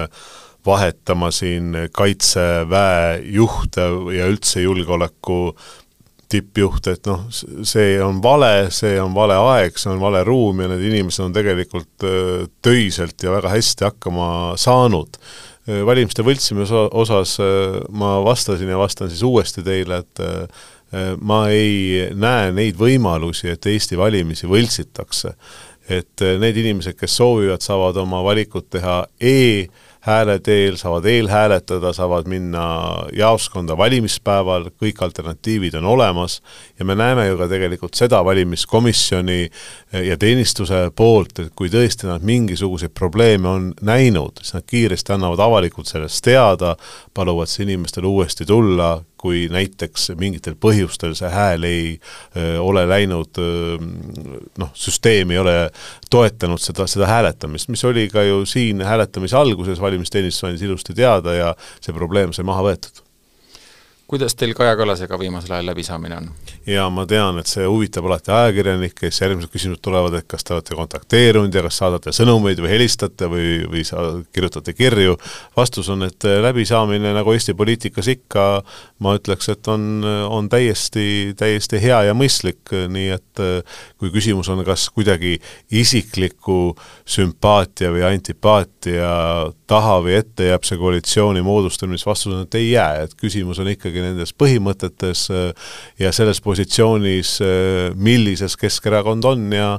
vahetama 0.67 1.31
siin 1.33 1.73
kaitseväe 1.97 3.21
juhte 3.33 3.87
ja 4.12 4.29
üldse 4.29 4.61
julgeoleku 4.61 5.55
tippjuht, 6.31 6.87
et 6.93 7.07
noh, 7.11 7.27
see 7.67 7.99
on 8.05 8.21
vale, 8.23 8.71
see 8.75 8.97
on 9.03 9.15
vale 9.17 9.37
aeg, 9.51 9.79
see 9.81 9.91
on 9.93 10.01
vale 10.03 10.23
ruum 10.27 10.63
ja 10.63 10.71
need 10.71 10.85
inimesed 10.91 11.27
on 11.27 11.35
tegelikult 11.35 12.07
töiselt 12.63 13.23
ja 13.25 13.35
väga 13.35 13.55
hästi 13.57 13.89
hakkama 13.89 14.29
saanud. 14.61 15.19
valimiste 15.87 16.25
võltsimise 16.27 16.87
osas 16.99 17.37
ma 17.91 18.17
vastasin 18.25 18.69
ja 18.73 18.79
vastan 18.79 19.11
siis 19.11 19.23
uuesti 19.23 19.63
teile, 19.63 20.01
et 20.01 20.23
ma 21.21 21.43
ei 21.53 22.09
näe 22.15 22.51
neid 22.55 22.79
võimalusi, 22.79 23.51
et 23.53 23.67
Eesti 23.67 23.99
valimisi 23.99 24.49
võltsitakse. 24.51 25.35
et 25.91 26.23
need 26.39 26.57
inimesed, 26.57 26.95
kes 26.95 27.17
soovivad, 27.19 27.63
saavad 27.67 27.97
oma 27.99 28.21
valikud 28.23 28.69
teha 28.71 29.01
e- 29.19 29.67
hääle 30.00 30.38
teel, 30.38 30.76
saavad 30.80 31.04
eelhääletada, 31.04 31.92
saavad 31.92 32.28
minna 32.28 32.62
jaoskonda 33.12 33.76
valimispäeval, 33.76 34.71
kõik 34.80 35.02
alternatiivid 35.04 35.76
on 35.80 35.85
olemas 35.85 36.40
ja 36.78 36.85
me 36.85 36.97
näeme 36.97 37.26
ju 37.26 37.37
ka 37.38 37.49
tegelikult 37.49 37.99
seda 37.99 38.23
valimiskomisjoni 38.25 39.40
eh, 39.45 40.07
ja 40.09 40.16
teenistuse 40.16 40.87
poolt, 40.97 41.38
et 41.38 41.52
kui 41.57 41.69
tõesti 41.69 42.09
nad 42.09 42.25
mingisuguseid 42.25 42.95
probleeme 42.97 43.49
on 43.49 43.71
näinud, 43.83 44.40
siis 44.40 44.57
nad 44.57 44.66
kiiresti 44.66 45.12
annavad 45.16 45.45
avalikult 45.45 45.92
sellest 45.92 46.25
teada, 46.25 46.76
paluvad 47.14 47.52
siis 47.52 47.66
inimestel 47.69 48.09
uuesti 48.09 48.49
tulla, 48.49 48.95
kui 49.21 49.45
näiteks 49.53 50.11
mingitel 50.21 50.57
põhjustel 50.61 51.12
see 51.19 51.31
hääl 51.33 51.67
ei 51.69 51.85
öö, 52.37 52.57
ole 52.65 52.87
läinud, 52.89 53.41
noh, 54.61 54.73
süsteem 54.75 55.35
ei 55.35 55.43
ole 55.43 55.57
toetanud 56.11 56.62
seda, 56.62 56.87
seda 56.91 57.09
hääletamist, 57.11 57.71
mis 57.73 57.85
oli 57.85 58.09
ka 58.12 58.25
ju 58.27 58.43
siin 58.49 58.81
hääletamise 58.87 59.37
alguses, 59.37 59.81
valimisteenistus 59.83 60.49
andis 60.49 60.65
ilusti 60.67 60.97
teada 60.97 61.37
ja 61.37 61.55
see 61.81 61.97
probleem 61.97 62.35
sai 62.37 62.49
maha 62.49 62.71
võetud 62.71 63.05
kuidas 64.11 64.35
teil 64.35 64.55
Kaja 64.59 64.75
Kallasega 64.76 65.19
viimasel 65.19 65.55
ajal 65.55 65.69
läbisaamine 65.71 66.17
on? 66.17 66.29
jaa, 66.67 66.88
ma 66.90 67.05
tean, 67.09 67.38
et 67.40 67.50
see 67.50 67.67
huvitab 67.67 68.07
alati 68.09 68.33
ajakirjanikke, 68.35 69.09
siis 69.09 69.23
järgmised 69.23 69.52
küsimused 69.52 69.83
tulevad, 69.85 70.17
et 70.19 70.26
kas 70.31 70.45
te 70.47 70.55
olete 70.57 70.76
kontakteerunud 70.79 71.55
ja 71.55 71.62
kas 71.67 71.79
saadate 71.81 72.14
sõnumeid 72.14 72.61
või 72.62 72.73
helistate 72.73 73.29
või, 73.31 73.47
või 73.71 73.85
sa 73.87 74.02
kirjutate 74.35 74.75
kirju, 74.76 75.17
vastus 75.57 75.90
on, 75.95 76.05
et 76.09 76.26
läbisaamine, 76.47 77.14
nagu 77.17 77.35
Eesti 77.35 77.55
poliitikas 77.59 78.11
ikka, 78.11 78.47
ma 79.05 79.14
ütleks, 79.19 79.50
et 79.55 79.71
on, 79.71 80.05
on 80.26 80.50
täiesti, 80.50 81.07
täiesti 81.38 81.81
hea 81.83 82.02
ja 82.11 82.17
mõistlik, 82.17 82.75
nii 82.90 83.09
et 83.14 83.45
kui 84.00 84.12
küsimus 84.12 84.50
on, 84.52 84.64
kas 84.67 84.88
kuidagi 84.95 85.37
isikliku 85.71 86.75
sümpaatia 87.09 87.93
või 87.95 88.05
antipaatia 88.11 89.14
taha 89.71 89.99
või 90.05 90.17
ette 90.19 90.49
jääb 90.49 90.65
see 90.67 90.79
koalitsiooni 90.81 91.43
moodustamine, 91.47 91.99
siis 91.99 92.09
vastus 92.09 92.35
on, 92.35 92.45
et 92.47 92.59
ei 92.59 92.71
jää, 92.73 93.05
et 93.07 93.15
küsimus 93.19 93.61
on 93.62 93.71
ikkagi 93.71 94.03
nendes 94.03 94.33
põhimõtetes 94.35 95.27
äh, 95.35 95.71
ja 96.03 96.12
selles 96.17 96.43
positsioonis, 96.45 97.37
äh, 97.45 97.93
millises 97.95 98.59
Keskerakond 98.61 99.29
on 99.31 99.47
ja 99.55 99.71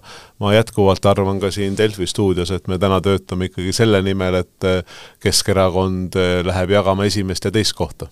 ma 0.41 0.55
jätkuvalt 0.55 1.05
arvan 1.11 1.41
ka 1.43 1.51
siin 1.53 1.75
Delfi 1.77 2.07
stuudios, 2.09 2.53
et 2.55 2.71
me 2.71 2.79
täna 2.81 3.01
töötame 3.03 3.51
ikkagi 3.51 3.75
selle 3.75 4.03
nimel, 4.05 4.41
et 4.45 4.69
äh, 4.69 4.81
Keskerakond 5.23 6.17
läheb 6.47 6.77
jagama 6.77 7.05
esimest 7.09 7.45
ja 7.45 7.53
teist 7.53 7.75
kohta 7.77 8.09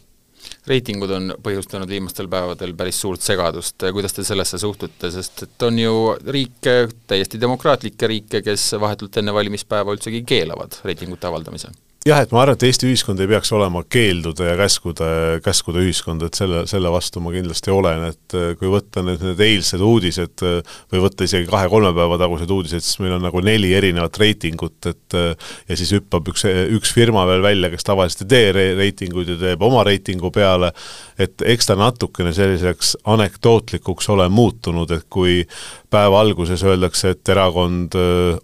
reitingud 0.67 1.11
on 1.15 1.33
põhjustanud 1.43 1.89
viimastel 1.89 2.29
päevadel 2.31 2.73
päris 2.77 3.01
suurt 3.01 3.23
segadust, 3.25 3.85
kuidas 3.93 4.15
te 4.15 4.25
sellesse 4.27 4.59
suhtute, 4.61 5.11
sest 5.11 5.45
et 5.47 5.67
on 5.67 5.79
ju 5.79 5.93
riike, 6.27 6.77
täiesti 7.07 7.41
demokraatlikke 7.41 8.09
riike, 8.11 8.43
kes 8.45 8.71
vahetult 8.81 9.21
enne 9.21 9.33
valimispäeva 9.33 9.95
üldsegi 9.95 10.23
keelavad 10.27 10.81
reitingute 10.85 11.27
avaldamise 11.27 11.71
jah, 12.09 12.23
et 12.23 12.31
ma 12.33 12.41
arvan, 12.43 12.57
et 12.57 12.63
Eesti 12.67 12.87
ühiskond 12.89 13.19
ei 13.21 13.29
peaks 13.29 13.51
olema 13.55 13.81
keeldude 13.91 14.47
ja 14.47 14.55
käskude, 14.57 15.07
käskude 15.45 15.81
ühiskond, 15.83 16.23
et 16.25 16.37
selle, 16.37 16.63
selle 16.69 16.91
vastu 16.93 17.21
ma 17.23 17.33
kindlasti 17.33 17.73
olen, 17.73 18.05
et 18.09 18.35
äh, 18.37 18.51
kui 18.59 18.71
võtta 18.71 19.03
nüüd 19.05 19.23
need 19.25 19.41
eilsed 19.45 19.83
uudised 19.85 20.43
äh, 20.47 20.77
või 20.93 21.03
võtta 21.05 21.27
isegi 21.27 21.49
kahe-kolme 21.49 21.91
päeva 21.97 22.19
tagused 22.21 22.51
uudised, 22.53 22.85
siis 22.85 22.99
meil 23.03 23.17
on 23.17 23.25
nagu 23.27 23.43
neli 23.45 23.71
erinevat 23.77 24.19
reitingut, 24.21 24.77
et 24.89 25.17
äh, 25.17 25.51
ja 25.69 25.79
siis 25.79 25.93
hüppab 25.97 26.31
üks, 26.31 26.45
üks 26.77 26.93
firma 26.95 27.25
veel 27.29 27.43
välja, 27.45 27.71
kes 27.73 27.85
tavaliselt 27.87 28.25
ei 28.25 28.31
tee 28.33 28.69
reitinguid 28.79 29.33
ja 29.35 29.37
teeb 29.43 29.65
oma 29.65 29.83
reitingu 29.87 30.31
peale, 30.35 30.71
et 31.19 31.45
eks 31.45 31.69
ta 31.69 31.77
natukene 31.79 32.33
selliseks 32.35 32.95
anekdootlikuks 33.09 34.09
ole 34.15 34.29
muutunud, 34.33 34.89
et 34.95 35.05
kui 35.11 35.43
päeva 35.89 36.23
alguses 36.23 36.63
öeldakse, 36.65 37.15
et 37.15 37.33
erakond 37.33 37.95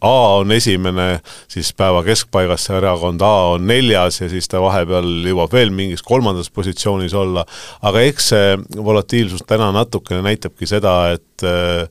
A 0.02 0.16
on 0.40 0.52
esimene, 0.52 1.20
siis 1.52 1.72
päeva 1.78 2.02
keskpaigas 2.06 2.66
see 2.66 2.78
erakond 2.78 3.22
A 3.22 3.34
on 3.54 3.55
neljas 3.62 4.22
ja 4.22 4.30
siis 4.32 4.50
ta 4.52 4.62
vahepeal 4.64 5.08
jõuab 5.30 5.54
veel 5.56 5.72
mingis 5.76 6.04
kolmandas 6.06 6.52
positsioonis 6.54 7.16
olla, 7.18 7.46
aga 7.86 8.04
eks 8.10 8.28
see 8.34 8.52
volatiilsus 8.76 9.46
täna 9.48 9.72
natukene 9.76 10.24
näitabki 10.26 10.68
seda, 10.70 10.98
et 11.16 11.46
äh, 11.46 11.88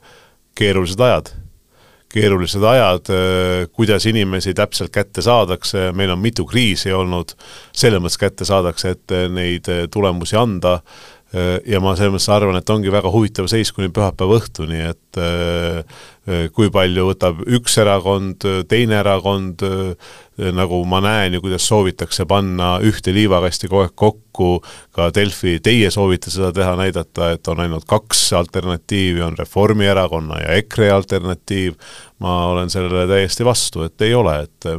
keerulised 0.59 1.01
ajad. 1.01 1.33
Keerulised 2.15 2.63
ajad, 2.63 3.11
äh, 3.11 3.65
kuidas 3.75 4.07
inimesi 4.07 4.55
täpselt 4.55 4.93
kätte 4.95 5.23
saadakse, 5.25 5.91
meil 5.97 6.15
on 6.15 6.23
mitu 6.23 6.47
kriisi 6.47 6.93
olnud, 6.95 7.35
selles 7.75 8.03
mõttes 8.03 8.21
kätte 8.21 8.47
saadakse, 8.47 8.95
et 8.95 9.19
neid 9.35 9.71
tulemusi 9.93 10.39
anda. 10.39 10.79
Äh, 10.79 11.14
ja 11.67 11.81
ma 11.83 11.95
selles 11.99 12.15
mõttes 12.15 12.31
arvan, 12.31 12.59
et 12.59 12.71
ongi 12.71 12.93
väga 12.93 13.11
huvitav 13.11 13.49
seis 13.51 13.73
kuni 13.75 13.91
pühapäeva 13.95 14.39
õhtuni, 14.39 14.83
et 14.93 15.19
äh, 15.19 15.81
äh, 16.29 16.45
kui 16.55 16.71
palju 16.73 17.09
võtab 17.11 17.41
üks 17.59 17.75
erakond, 17.83 18.47
teine 18.71 19.01
erakond, 19.01 19.65
nagu 20.35 20.81
ma 20.91 20.99
näen 21.03 21.37
ju, 21.37 21.45
kuidas 21.45 21.67
soovitakse 21.71 22.25
panna 22.27 22.77
ühte 22.83 23.13
liivakasti 23.15 23.69
kogu 23.71 23.85
aeg 23.85 23.93
kokku, 23.95 24.49
ka 24.95 25.09
Delfi, 25.15 25.61
teie 25.63 25.91
soovite 25.95 26.33
seda 26.35 26.51
teha, 26.55 26.73
näidata, 26.79 27.33
et 27.37 27.51
on 27.51 27.63
ainult 27.63 27.87
kaks 27.91 28.25
alternatiivi, 28.39 29.23
on 29.23 29.39
Reformierakonna 29.39 30.41
ja 30.43 30.57
EKRE 30.59 30.91
alternatiiv, 30.97 31.77
ma 32.25 32.49
olen 32.51 32.73
sellele 32.73 33.07
täiesti 33.11 33.47
vastu, 33.47 33.85
et 33.87 34.07
ei 34.07 34.15
ole, 34.15 34.41
et 34.49 34.71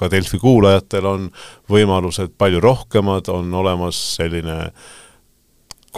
ka 0.00 0.08
Delfi 0.12 0.40
kuulajatel 0.40 1.08
on 1.08 1.28
võimalused 1.68 2.32
palju 2.40 2.64
rohkemad, 2.64 3.28
on 3.32 3.52
olemas 3.60 4.00
selline 4.16 4.62
äh, 4.70 4.88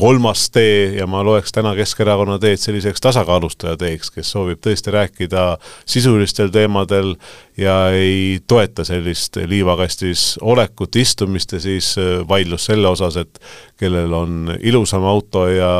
kolmas 0.01 0.47
tee 0.51 0.97
ja 0.97 1.07
ma 1.11 1.21
loeks 1.27 1.53
täna 1.53 1.75
Keskerakonna 1.77 2.39
teed 2.41 2.61
selliseks 2.63 3.03
tasakaalustaja 3.05 3.77
teeks, 3.81 4.11
kes 4.15 4.31
soovib 4.33 4.63
tõesti 4.65 4.95
rääkida 4.95 5.45
sisulistel 5.89 6.49
teemadel 6.55 7.15
ja 7.61 7.77
ei 7.93 8.39
toeta 8.49 8.85
sellist 8.89 9.37
liivakastis 9.51 10.39
olekut, 10.41 10.97
istumist 10.97 11.53
ja 11.53 11.61
siis 11.61 11.93
äh, 12.01 12.23
vaidlus 12.29 12.71
selle 12.71 12.89
osas, 12.89 13.21
et 13.21 13.43
kellel 13.81 14.13
on 14.17 14.55
ilusam 14.61 15.05
auto 15.05 15.47
ja 15.53 15.71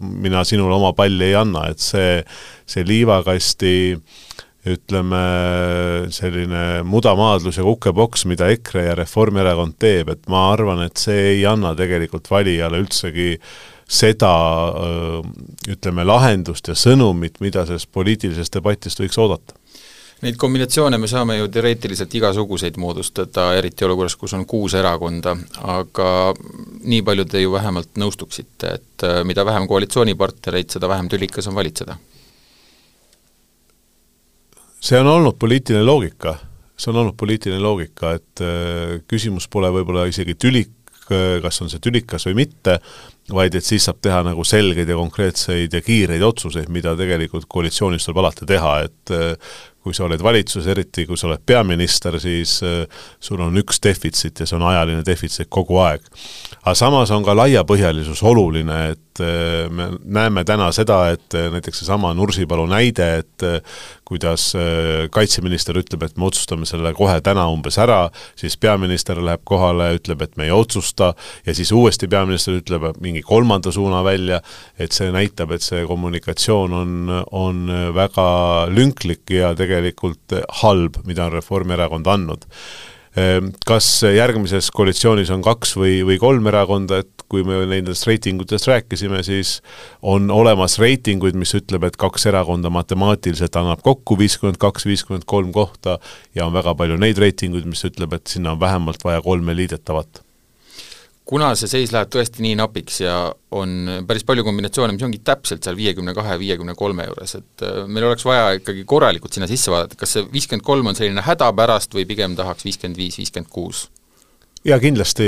mina 0.00 0.44
sinule 0.44 0.76
oma 0.76 0.92
palli 0.92 1.30
ei 1.30 1.38
anna, 1.40 1.66
et 1.72 1.80
see, 1.80 2.20
see 2.68 2.84
liivakasti 2.86 3.72
ütleme, 4.62 5.20
selline 6.14 6.82
mudamaadlus 6.86 7.58
ja 7.58 7.64
kukepoks, 7.66 8.26
mida 8.30 8.46
EKRE 8.54 8.84
ja 8.86 8.94
Reformierakond 8.98 9.74
teeb, 9.82 10.12
et 10.14 10.28
ma 10.30 10.50
arvan, 10.52 10.84
et 10.86 11.00
see 11.02 11.32
ei 11.32 11.46
anna 11.48 11.74
tegelikult 11.78 12.30
valijale 12.30 12.78
üldsegi 12.82 13.34
seda 13.92 14.30
ütleme, 15.68 16.06
lahendust 16.06 16.70
ja 16.70 16.76
sõnumit, 16.78 17.40
mida 17.42 17.66
sellest 17.66 17.90
poliitilisest 17.92 18.54
debatist 18.54 19.02
võiks 19.02 19.18
oodata. 19.18 19.58
Neid 20.22 20.38
kombinatsioone 20.38 21.00
me 21.02 21.08
saame 21.10 21.34
ju 21.40 21.48
teoreetiliselt 21.50 22.14
igasuguseid 22.14 22.78
moodustada, 22.78 23.48
eriti 23.58 23.82
olukorras, 23.82 24.14
kus 24.14 24.36
on 24.38 24.46
kuus 24.46 24.76
erakonda, 24.78 25.34
aga 25.74 26.06
nii 26.86 27.02
palju 27.02 27.26
te 27.26 27.42
ju 27.42 27.50
vähemalt 27.56 27.98
nõustuksite, 27.98 28.76
et 28.78 29.06
mida 29.26 29.42
vähem 29.42 29.66
koalitsioonipartnereid, 29.66 30.70
seda 30.70 30.86
vähem 30.94 31.10
tülikas 31.10 31.50
on 31.50 31.58
valitseda 31.58 31.98
see 34.82 34.98
on 34.98 35.06
olnud 35.06 35.38
poliitiline 35.38 35.84
loogika, 35.86 36.36
see 36.76 36.90
on 36.92 37.02
olnud 37.04 37.16
poliitiline 37.18 37.62
loogika, 37.62 38.16
et 38.18 38.44
äh, 38.44 39.00
küsimus 39.08 39.48
pole 39.52 39.70
võib-olla 39.74 40.08
isegi 40.10 40.34
tülik, 40.34 40.72
äh, 41.08 41.38
kas 41.44 41.62
on 41.62 41.70
see 41.70 41.82
tülikas 41.82 42.26
või 42.28 42.42
mitte, 42.42 42.78
vaid 43.32 43.54
et 43.54 43.66
siis 43.66 43.86
saab 43.86 44.00
teha 44.02 44.22
nagu 44.26 44.44
selgeid 44.46 44.90
ja 44.90 44.98
konkreetseid 44.98 45.74
ja 45.76 45.82
kiireid 45.84 46.24
otsuseid, 46.26 46.70
mida 46.74 46.96
tegelikult 46.98 47.46
koalitsioonis 47.50 48.08
tuleb 48.08 48.22
alati 48.24 48.48
teha, 48.48 48.74
et 48.88 49.14
äh, 49.14 49.54
kui 49.82 49.94
sa 49.96 50.06
oled 50.06 50.22
valitsuses, 50.22 50.68
eriti 50.70 51.06
kui 51.08 51.18
sa 51.18 51.28
oled 51.28 51.42
peaminister, 51.46 52.18
siis 52.22 52.58
sul 53.20 53.40
on 53.42 53.58
üks 53.58 53.82
defitsiit 53.82 54.42
ja 54.42 54.48
see 54.48 54.58
on 54.58 54.66
ajaline 54.70 55.02
defitsiit 55.06 55.50
kogu 55.52 55.80
aeg. 55.82 56.04
aga 56.62 56.74
samas 56.78 57.10
on 57.10 57.24
ka 57.26 57.34
laiapõhjalisus 57.34 58.22
oluline, 58.22 58.78
et 58.94 59.22
me 59.70 59.88
näeme 60.04 60.44
täna 60.44 60.70
seda, 60.72 61.10
et 61.12 61.34
näiteks 61.52 61.82
seesama 61.82 62.14
Nursipalu 62.14 62.66
näide, 62.70 63.08
et 63.22 63.44
kuidas 64.12 64.52
äh, 64.56 65.08
kaitseminister 65.10 65.78
ütleb, 65.80 66.04
et 66.04 66.18
me 66.20 66.26
otsustame 66.28 66.66
selle 66.68 66.92
kohe 66.96 67.16
täna 67.24 67.46
umbes 67.52 67.78
ära, 67.80 68.10
siis 68.38 68.58
peaminister 68.60 69.20
läheb 69.24 69.44
kohale, 69.48 69.88
ütleb, 69.96 70.24
et 70.24 70.36
me 70.36 70.48
ei 70.48 70.54
otsusta, 70.54 71.12
ja 71.46 71.54
siis 71.56 71.72
uuesti 71.72 72.08
peaminister 72.12 72.58
ütleb 72.60 72.90
mingi 73.02 73.22
kolmanda 73.24 73.72
suuna 73.72 74.02
välja, 74.04 74.42
et 74.78 74.92
see 74.92 75.08
näitab, 75.14 75.54
et 75.56 75.64
see 75.64 75.86
kommunikatsioon 75.88 76.76
on, 76.76 77.14
on 77.32 77.62
väga 77.96 78.28
lünklik 78.72 79.32
ja 79.32 79.54
tegelikult 79.56 79.71
halb, 80.62 80.98
mida 81.08 81.26
on 81.28 81.36
Reformierakond 81.36 82.06
andnud. 82.10 82.48
Ehm, 83.12 83.50
kas 83.68 83.86
järgmises 84.08 84.70
koalitsioonis 84.72 85.30
on 85.34 85.42
kaks 85.44 85.74
või, 85.76 85.98
või 86.08 86.16
kolm 86.20 86.46
erakonda, 86.48 87.02
et 87.02 87.26
kui 87.28 87.44
me 87.44 87.58
nendest 87.68 88.06
reitingutest 88.08 88.68
rääkisime, 88.70 89.20
siis 89.24 89.58
on 90.00 90.30
olemas 90.32 90.78
reitinguid, 90.80 91.36
mis 91.36 91.52
ütleb, 91.56 91.84
et 91.88 91.96
kaks 92.00 92.26
erakonda 92.28 92.72
matemaatiliselt 92.72 93.56
annab 93.60 93.84
kokku 93.84 94.16
viiskümmend 94.20 94.60
kaks, 94.60 94.88
viiskümmend 94.88 95.28
kolm 95.28 95.52
kohta 95.52 95.98
ja 96.36 96.48
on 96.48 96.56
väga 96.56 96.74
palju 96.76 96.96
neid 97.00 97.20
reitinguid, 97.20 97.68
mis 97.68 97.84
ütleb, 97.88 98.16
et 98.16 98.32
sinna 98.32 98.56
on 98.56 98.60
vähemalt 98.60 99.04
vaja 99.04 99.20
kolme 99.24 99.56
liidetavat 99.60 100.24
kuna 101.32 101.52
see 101.56 101.70
seis 101.70 101.92
läheb 101.94 102.10
tõesti 102.12 102.44
nii 102.44 102.58
napiks 102.60 103.00
ja 103.00 103.16
on 103.56 104.02
päris 104.08 104.26
palju 104.28 104.44
kombinatsioone, 104.44 104.92
mis 104.96 105.06
ongi 105.06 105.22
täpselt 105.24 105.64
seal 105.64 105.78
viiekümne 105.78 106.12
kahe, 106.16 106.36
viiekümne 106.42 106.76
kolme 106.76 107.08
juures, 107.08 107.38
et 107.40 107.64
äh, 107.64 107.82
meil 107.88 108.10
oleks 108.10 108.26
vaja 108.28 108.52
ikkagi 108.58 108.84
korralikult 108.88 109.32
sinna 109.32 109.48
sisse 109.50 109.72
vaadata, 109.72 109.96
kas 110.00 110.18
see 110.18 110.28
viiskümmend 110.32 110.66
kolm 110.66 110.92
on 110.92 110.98
selline 110.98 111.24
hädapärast 111.24 111.96
või 111.96 112.04
pigem 112.08 112.36
tahaks 112.36 112.68
viiskümmend 112.68 113.00
viis, 113.00 113.18
viiskümmend 113.20 113.52
kuus? 113.52 113.86
ja 114.64 114.76
kindlasti 114.78 115.24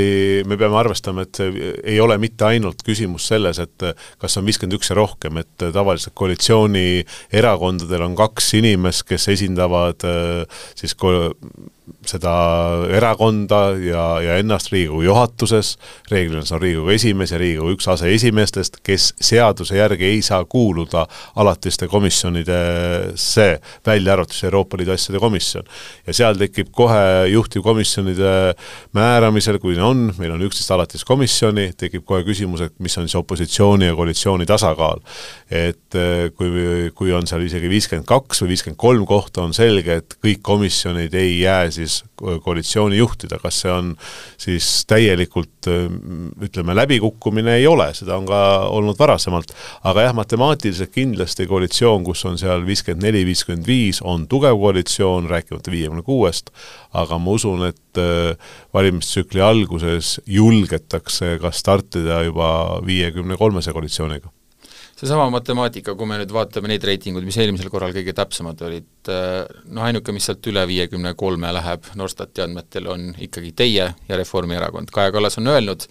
me 0.46 0.58
peame 0.60 0.76
arvestama, 0.78 1.24
et 1.24 1.40
ei 1.42 1.96
ole 2.00 2.18
mitte 2.22 2.46
ainult 2.46 2.84
küsimus 2.86 3.26
selles, 3.32 3.58
et 3.62 3.86
kas 4.20 4.38
on 4.38 4.46
viiskümmend 4.46 4.76
üks 4.78 4.92
ja 4.92 4.98
rohkem, 4.98 5.40
et 5.42 5.64
tavaliselt 5.74 6.14
koalitsioonierakondadel 6.20 8.04
on 8.06 8.14
kaks 8.18 8.52
inimest, 8.60 9.06
kes 9.08 9.26
esindavad 9.34 10.04
äh, 10.06 10.44
siis 10.78 10.94
ko-, 10.94 11.32
seda 12.08 12.32
erakonda 12.96 13.74
ja, 13.80 14.04
ja 14.24 14.36
ennast 14.40 14.70
Riigikogu 14.72 15.02
juhatuses, 15.04 15.74
reeglina 16.10 16.44
see 16.44 16.56
on 16.56 16.62
Riigikogu 16.62 16.92
esimees 16.94 17.34
ja 17.34 17.40
Riigikogu 17.40 17.74
üks 17.76 17.88
aseesimeestest, 17.92 18.78
kes 18.84 19.10
seaduse 19.20 19.76
järgi 19.76 20.08
ei 20.08 20.22
saa 20.24 20.44
kuuluda 20.48 21.04
alatiste 21.40 21.88
komisjonidesse, 21.92 23.48
välja 23.86 24.14
arvatud 24.16 24.36
see 24.36 24.48
Euroopa 24.48 24.80
Liidu 24.80 24.94
asjade 24.94 25.20
komisjon. 25.20 25.68
ja 26.06 26.16
seal 26.16 26.40
tekib 26.40 26.70
kohe 26.72 27.28
juhtivkomisjonide 27.32 28.32
määramisel, 28.96 29.60
kui 29.60 29.76
on, 29.76 30.06
meil 30.18 30.32
on 30.36 30.46
üksteist 30.48 30.72
alatist 30.72 31.04
komisjoni, 31.08 31.70
tekib 31.76 32.06
kohe 32.08 32.24
küsimus, 32.24 32.64
et 32.64 32.76
mis 32.80 32.96
on 32.98 33.08
siis 33.08 33.20
opositsiooni 33.20 33.90
ja 33.90 33.98
koalitsiooni 33.98 34.48
tasakaal. 34.48 35.04
et 35.50 36.00
eh, 36.00 36.30
kui, 36.32 36.90
kui 36.96 37.12
on 37.12 37.28
seal 37.28 37.44
isegi 37.44 37.68
viiskümmend 37.68 38.08
kaks 38.08 38.40
või 38.42 38.54
viiskümmend 38.54 38.80
kolm 38.80 39.04
kohta, 39.06 39.44
on 39.44 39.52
selge, 39.56 40.00
et 40.00 40.18
kõik 40.24 40.40
komisjonid 40.42 41.14
ei 41.14 41.38
jää 41.40 41.73
siis 41.74 42.00
koalitsiooni 42.16 42.98
juhtida, 42.98 43.38
kas 43.42 43.60
see 43.64 43.72
on 43.72 43.92
siis 44.40 44.68
täielikult 44.90 45.68
ütleme, 46.44 46.76
läbikukkumine, 46.76 47.56
ei 47.60 47.66
ole, 47.66 47.88
seda 47.96 48.18
on 48.18 48.28
ka 48.28 48.40
olnud 48.72 48.98
varasemalt. 48.98 49.54
aga 49.84 50.06
jah, 50.06 50.14
matemaatiliselt 50.16 50.92
kindlasti 50.94 51.48
koalitsioon, 51.50 52.04
kus 52.04 52.24
on 52.28 52.38
seal 52.40 52.64
viiskümmend 52.66 53.08
neli, 53.08 53.24
viiskümmend 53.26 53.66
viis, 53.66 54.00
on 54.02 54.28
tugev 54.30 54.58
koalitsioon, 54.60 55.28
rääkimata 55.30 55.72
viiekümne 55.74 56.04
kuuest, 56.06 56.50
aga 56.92 57.18
ma 57.18 57.36
usun, 57.38 57.66
et 57.68 58.00
äh, 58.00 58.54
valimistsükli 58.74 59.42
alguses 59.44 60.20
julgetakse 60.26 61.36
ka 61.42 61.52
startida 61.54 62.22
juba 62.28 62.80
viiekümne 62.86 63.36
kolmese 63.40 63.72
koalitsiooniga 63.72 64.32
seesama 64.94 65.26
matemaatika, 65.34 65.94
kui 65.98 66.08
me 66.08 66.18
nüüd 66.20 66.32
vaatame 66.34 66.70
neid 66.70 66.84
reitinguid, 66.86 67.26
mis 67.26 67.38
eelmisel 67.42 67.70
korral 67.72 67.94
kõige 67.96 68.14
täpsemad 68.16 68.60
olid, 68.66 69.10
noh 69.74 69.86
ainuke, 69.86 70.14
mis 70.14 70.28
sealt 70.28 70.46
üle 70.50 70.64
viiekümne 70.70 71.14
kolme 71.18 71.50
läheb 71.56 71.88
Norstati 71.98 72.44
andmetel, 72.44 72.90
on 72.92 73.08
ikkagi 73.26 73.54
teie 73.56 73.88
ja 73.94 74.20
Reformierakond. 74.20 74.92
Kaja 74.94 75.12
Kallas 75.14 75.38
on 75.42 75.50
öelnud, 75.50 75.88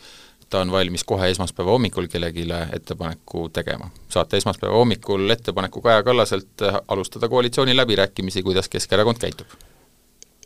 ta 0.50 0.62
on 0.62 0.72
valmis 0.72 1.04
kohe 1.10 1.32
esmaspäeva 1.34 1.74
hommikul 1.74 2.08
kellelegi 2.08 2.48
ettepaneku 2.78 3.50
tegema. 3.50 3.90
saate 4.10 4.38
esmaspäeva 4.38 4.78
hommikul 4.78 5.30
ettepaneku 5.30 5.82
Kaja 5.82 6.04
Kallaselt 6.04 6.68
alustada 6.88 7.30
koalitsiooni 7.30 7.76
läbirääkimisi, 7.76 8.44
kuidas 8.44 8.70
Keskerakond 8.70 9.18
käitub 9.18 9.48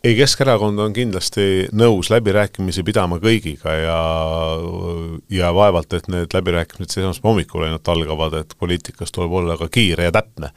ei, 0.04 0.14
Keskerakond 0.14 0.78
on 0.78 0.92
kindlasti 0.94 1.68
nõus 1.76 2.10
läbirääkimisi 2.12 2.84
pidama 2.86 3.18
kõigiga 3.22 3.74
ja 3.74 3.98
ja 5.32 5.50
vaevalt, 5.54 5.92
et 5.96 6.06
need 6.12 6.34
läbirääkimised 6.34 7.00
esmaspäeva 7.02 7.32
hommikul 7.32 7.66
ainult 7.66 7.90
algavad, 7.90 8.36
et 8.38 8.54
poliitikas 8.58 9.12
tuleb 9.14 9.34
olla 9.40 9.56
ka 9.58 9.68
kiire 9.72 10.08
ja 10.08 10.14
täpne. 10.14 10.52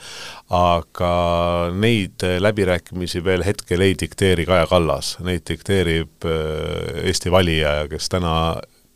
aga 0.49 1.13
neid 1.73 2.25
läbirääkimisi 2.39 3.23
veel 3.23 3.45
hetkel 3.45 3.81
ei 3.81 3.95
dikteeri 3.99 4.45
Kaja 4.45 4.67
Kallas, 4.67 5.17
neid 5.19 5.47
dikteerib 5.49 6.25
äh, 6.25 7.07
Eesti 7.07 7.31
valija, 7.31 7.87
kes 7.89 8.09
täna 8.09 8.35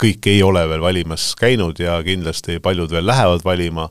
kõik 0.02 0.28
ei 0.28 0.44
ole 0.44 0.68
veel 0.70 0.82
valimas 0.82 1.34
käinud 1.40 1.80
ja 1.80 1.98
kindlasti 2.04 2.60
paljud 2.60 2.92
veel 2.92 3.08
lähevad 3.08 3.42
valima 3.44 3.90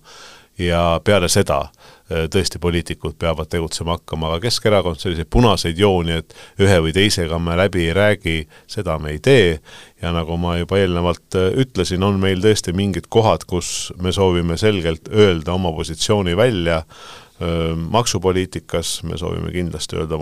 ja 0.58 1.00
peale 1.04 1.28
seda 1.28 1.60
äh, 1.64 1.83
tõesti 2.04 2.60
poliitikud 2.60 3.16
peavad 3.18 3.48
tegutsema 3.48 3.96
hakkama, 3.96 4.28
aga 4.28 4.44
Keskerakond 4.44 5.00
selliseid 5.00 5.28
punaseid 5.32 5.78
jooni, 5.80 6.18
et 6.20 6.34
ühe 6.60 6.76
või 6.84 6.92
teisega 6.92 7.38
me 7.40 7.56
läbi 7.56 7.86
ei 7.88 7.94
räägi, 7.96 8.36
seda 8.68 8.98
me 9.00 9.14
ei 9.14 9.20
tee. 9.24 9.58
Ja 10.02 10.12
nagu 10.12 10.36
ma 10.36 10.58
juba 10.58 10.78
eelnevalt 10.82 11.38
äh, 11.40 11.48
ütlesin, 11.64 12.04
on 12.04 12.20
meil 12.20 12.44
tõesti 12.44 12.74
mingid 12.76 13.08
kohad, 13.08 13.46
kus 13.48 13.92
me 14.02 14.12
soovime 14.12 14.58
selgelt 14.60 15.08
öelda 15.08 15.54
oma 15.56 15.72
positsiooni 15.72 16.36
välja, 16.36 16.82
äh, 16.84 17.72
maksupoliitikas 17.72 18.98
me 19.08 19.16
soovime 19.20 19.54
kindlasti 19.54 19.96
öelda 20.02 20.20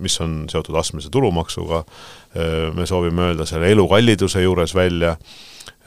mis 0.00 0.16
on 0.24 0.46
seotud 0.48 0.80
astmelise 0.80 1.12
tulumaksuga, 1.12 1.84
me 2.76 2.84
soovime 2.86 3.30
öelda 3.30 3.46
selle 3.48 3.70
elukalliduse 3.72 4.42
juures 4.42 4.74
välja, 4.76 5.16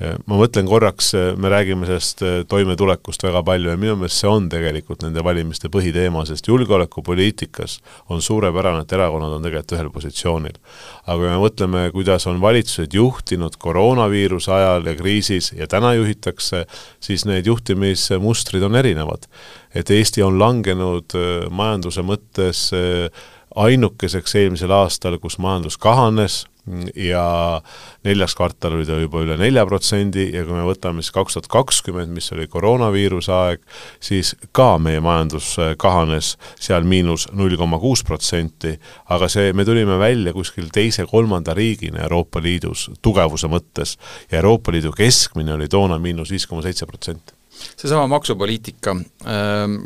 ma 0.02 0.38
mõtlen 0.40 0.66
korraks, 0.70 1.12
me 1.38 1.50
räägime 1.52 1.86
sellest 1.86 2.24
äh, 2.26 2.42
toimetulekust 2.50 3.24
väga 3.26 3.44
palju 3.46 3.74
ja 3.74 3.80
minu 3.80 3.98
meelest 4.00 4.22
see 4.22 4.30
on 4.30 4.48
tegelikult 4.50 5.04
nende 5.06 5.24
valimiste 5.26 5.70
põhiteema, 5.74 6.24
sest 6.26 6.48
julgeolekupoliitikas 6.50 7.78
on 8.10 8.24
suurepärane, 8.24 8.86
et 8.86 8.96
erakonnad 8.98 9.36
on 9.38 9.46
tegelikult 9.46 9.76
ühel 9.78 9.92
positsioonil. 9.94 10.58
aga 11.06 11.18
kui 11.20 11.28
me 11.28 11.40
mõtleme, 11.44 11.84
kuidas 11.94 12.28
on 12.32 12.42
valitsused 12.42 12.94
juhtinud 12.98 13.58
koroonaviiruse 13.62 14.52
ajal 14.56 14.90
ja 14.90 14.96
kriisis 14.98 15.52
ja 15.58 15.68
täna 15.68 15.94
juhitakse, 16.00 16.66
siis 17.00 17.26
need 17.30 17.46
juhtimismustrid 17.46 18.64
on 18.64 18.76
erinevad. 18.76 19.28
et 19.76 19.90
Eesti 19.90 20.24
on 20.24 20.40
langenud 20.40 21.14
äh, 21.16 21.46
majanduse 21.50 22.02
mõttes 22.02 22.72
äh, 22.74 23.12
ainukeseks 23.56 24.36
eelmisel 24.36 24.72
aastal, 24.72 25.18
kus 25.20 25.38
majandus 25.38 25.78
kahanes, 25.78 26.46
ja 26.96 27.62
neljas 28.06 28.36
kvartal 28.38 28.76
oli 28.78 28.86
ta 28.86 29.00
juba 29.02 29.24
üle 29.26 29.38
nelja 29.40 29.64
protsendi 29.66 30.28
ja 30.30 30.44
kui 30.46 30.54
me 30.54 30.66
võtame 30.68 31.02
siis 31.02 31.14
kaks 31.16 31.38
tuhat 31.38 31.50
kakskümmend, 31.52 32.14
mis 32.14 32.30
oli 32.36 32.46
koroonaviiruse 32.52 33.34
aeg, 33.34 33.64
siis 34.04 34.36
ka 34.54 34.76
meie 34.82 35.02
majandus 35.02 35.56
äh, 35.58 35.74
kahanes 35.82 36.36
seal 36.62 36.86
miinus 36.88 37.28
null 37.34 37.58
koma 37.58 37.82
kuus 37.82 38.06
protsenti, 38.06 38.76
aga 39.10 39.30
see, 39.32 39.56
me 39.58 39.66
tulime 39.66 39.98
välja 40.02 40.36
kuskil 40.38 40.70
teise-kolmanda 40.74 41.56
riigina 41.58 42.06
Euroopa 42.06 42.44
Liidus 42.44 42.90
tugevuse 43.02 43.50
mõttes 43.52 43.98
ja 44.30 44.40
Euroopa 44.44 44.74
Liidu 44.76 44.94
keskmine 44.96 45.58
oli 45.58 45.70
toona 45.72 45.98
miinus 46.00 46.32
viis 46.32 46.46
koma 46.48 46.62
seitse 46.66 46.86
protsenti. 46.86 47.34
Seesama 47.76 48.08
maksupoliitika 48.08 48.96
ähm,, 49.26 49.82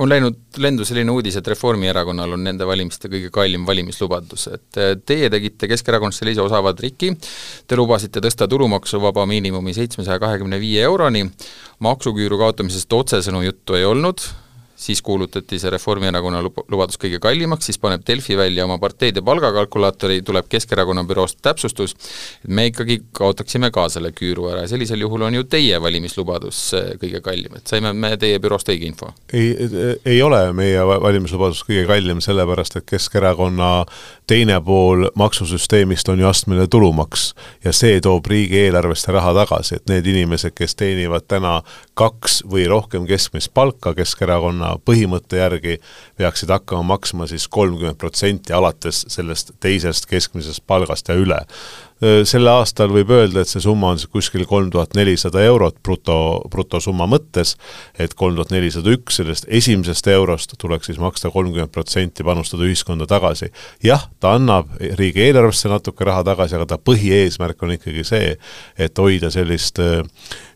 on 0.00 0.08
läinud 0.08 0.60
lendu 0.62 0.84
selline 0.88 1.12
uudis, 1.12 1.36
et 1.36 1.48
Reformierakonnal 1.52 2.32
on 2.36 2.44
nende 2.44 2.66
valimiste 2.68 3.10
kõige 3.12 3.30
kallim 3.34 3.66
valimislubadus, 3.68 4.46
et 4.54 4.80
eh, 4.80 4.92
teie 5.06 5.28
tegite 5.32 5.68
Keskerakonnas 5.70 6.22
sellise 6.22 6.42
osava 6.44 6.72
triki, 6.76 7.12
te 7.68 7.78
lubasite 7.78 8.22
tõsta 8.24 8.48
tulumaksuvaba 8.50 9.26
miinimumi 9.28 9.74
seitsmesaja 9.76 10.20
kahekümne 10.22 10.60
viie 10.62 10.86
euroni, 10.88 11.26
maksuküüru 11.84 12.40
kaotamisest 12.40 12.96
otsesõnu 12.96 13.44
juttu 13.44 13.76
ei 13.76 13.84
olnud, 13.88 14.24
siis 14.80 15.02
kuulutati 15.02 15.58
see 15.60 15.70
Reformierakonna 15.70 16.40
lubadus 16.42 16.96
kõige 17.00 17.20
kallimaks, 17.20 17.68
siis 17.68 17.78
paneb 17.78 18.04
Delfi 18.06 18.36
välja 18.38 18.64
oma 18.64 18.78
parteide 18.80 19.22
palgakalkulaatori, 19.24 20.22
tuleb 20.24 20.48
Keskerakonna 20.48 21.04
büroost 21.08 21.40
täpsustus, 21.44 21.92
et 22.44 22.48
me 22.48 22.66
ikkagi 22.70 23.00
kaotaksime 23.16 23.70
ka 23.74 23.88
selle 23.92 24.14
küüru 24.16 24.48
ära 24.52 24.64
ja 24.64 24.70
sellisel 24.72 25.04
juhul 25.04 25.26
on 25.28 25.36
ju 25.36 25.44
teie 25.50 25.80
valimislubadus 25.82 26.62
kõige 27.02 27.20
kallim, 27.24 27.58
et 27.60 27.68
saime 27.68 27.92
me 27.92 28.14
teie 28.20 28.40
büroost 28.40 28.72
õige 28.72 28.88
info? 28.88 29.12
ei, 29.36 29.52
ei 30.04 30.22
ole 30.24 30.40
meie 30.56 30.86
valimislubadus 30.86 31.62
kõige 31.68 31.84
kallim, 31.90 32.24
sellepärast 32.24 32.80
et 32.80 32.88
Keskerakonna 32.90 33.70
teine 34.30 34.60
pool 34.64 35.10
maksusüsteemist 35.18 36.08
on 36.08 36.24
ju 36.24 36.28
astmeline 36.30 36.66
tulumaks 36.70 37.34
ja 37.64 37.72
see 37.76 38.00
toob 38.00 38.26
riigieelarvesse 38.30 39.12
raha 39.12 39.34
tagasi, 39.42 39.76
et 39.76 39.92
need 39.92 40.08
inimesed, 40.08 40.56
kes 40.56 40.76
teenivad 40.78 41.28
täna 41.28 41.58
kaks 41.98 42.40
või 42.48 42.64
rohkem 42.70 43.04
keskmist 43.10 43.52
palka 43.54 43.92
Keskerakonna 43.98 44.69
põhimõtte 44.84 45.40
järgi, 45.40 45.78
peaksid 46.18 46.50
hakkama 46.50 46.82
maksma 46.94 47.26
siis 47.30 47.48
kolmkümmend 47.48 47.98
protsenti 48.00 48.52
alates 48.56 49.04
sellest 49.08 49.54
teisest 49.60 50.06
keskmisest 50.10 50.66
palgast 50.66 51.08
ja 51.08 51.18
üle 51.18 51.40
selle 52.00 52.48
aastal 52.48 52.92
võib 52.94 53.10
öelda, 53.12 53.42
et 53.42 53.50
see 53.50 53.60
summa 53.60 53.90
on 53.92 53.98
kuskil 54.12 54.46
kolm 54.48 54.70
tuhat 54.72 54.94
nelisada 54.96 55.42
eurot 55.44 55.76
bruto, 55.84 56.16
brutosumma 56.48 57.04
mõttes, 57.10 57.56
et 58.00 58.14
kolm 58.16 58.38
tuhat 58.38 58.54
nelisada 58.54 58.92
üks 58.94 59.20
sellest 59.20 59.48
esimesest 59.52 60.08
eurost 60.08 60.56
tuleks 60.60 60.88
siis 60.88 61.00
maksta 61.02 61.32
kolmkümmend 61.34 61.72
protsenti, 61.74 62.24
panustada 62.24 62.64
ühiskonda 62.64 63.08
tagasi. 63.10 63.50
jah, 63.84 64.06
ta 64.20 64.34
annab 64.38 64.72
riigieelarvesse 64.80 65.68
natuke 65.68 66.08
raha 66.08 66.24
tagasi, 66.24 66.56
aga 66.56 66.70
ta 66.72 66.80
põhieesmärk 66.80 67.62
on 67.66 67.76
ikkagi 67.76 68.04
see, 68.08 68.32
et 68.78 68.98
hoida 68.98 69.30
sellist 69.30 69.82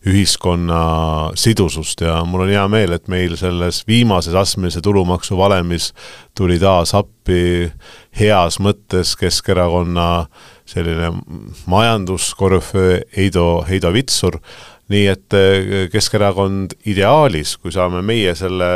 ühiskonna 0.05 1.33
sidusust 1.39 2.01
ja 2.05 2.19
mul 2.29 2.45
on 2.45 2.53
hea 2.53 2.65
meel, 2.73 2.97
et 2.97 3.09
meil 3.09 3.37
selles 3.41 3.83
viimases 3.89 4.37
astmelise 4.37 4.83
tulumaksu 4.85 5.37
valemis 5.37 5.93
tuli 6.37 6.59
taas 6.61 6.95
appi 6.97 7.71
heas 8.19 8.61
mõttes 8.63 9.15
Keskerakonna 9.19 10.27
selline 10.65 11.11
majanduskorüföö 11.71 13.01
Heido, 13.17 13.65
Heido 13.69 13.93
Vitsur, 13.93 14.39
nii 14.93 15.07
et 15.09 15.37
äh, 15.37 15.89
Keskerakond 15.93 16.77
ideaalis, 16.87 17.57
kui 17.57 17.73
saame 17.73 18.03
meie 18.05 18.35
selle 18.37 18.71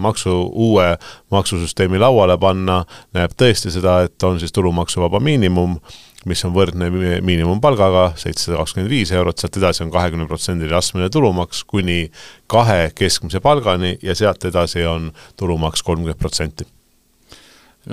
maksu, 0.00 0.34
uue 0.52 0.94
maksusüsteemi 1.32 2.00
lauale 2.00 2.38
panna, 2.40 2.82
näeb 3.16 3.36
tõesti 3.36 3.72
seda, 3.72 4.02
et 4.06 4.28
on 4.28 4.40
siis 4.40 4.52
tulumaksuvaba 4.56 5.20
miinimum, 5.20 5.78
mis 6.26 6.42
on 6.44 6.54
võrdne 6.56 6.88
miinimumpalgaga, 7.24 8.08
seitsesada 8.18 8.58
kakskümmend 8.60 8.90
viis 8.90 9.12
eurot, 9.14 9.38
sealt 9.38 9.58
edasi 9.60 9.84
on 9.84 9.92
kahekümne 9.94 10.26
protsendiline 10.30 10.78
astmeline 10.78 11.12
tulumaks 11.14 11.62
kuni 11.70 12.06
kahe 12.50 12.90
keskmise 12.98 13.40
palgani 13.44 13.96
ja 14.02 14.16
sealt 14.18 14.44
edasi 14.48 14.86
on 14.90 15.12
tulumaks 15.38 15.86
kolmkümmend 15.86 16.18
protsenti 16.18 16.66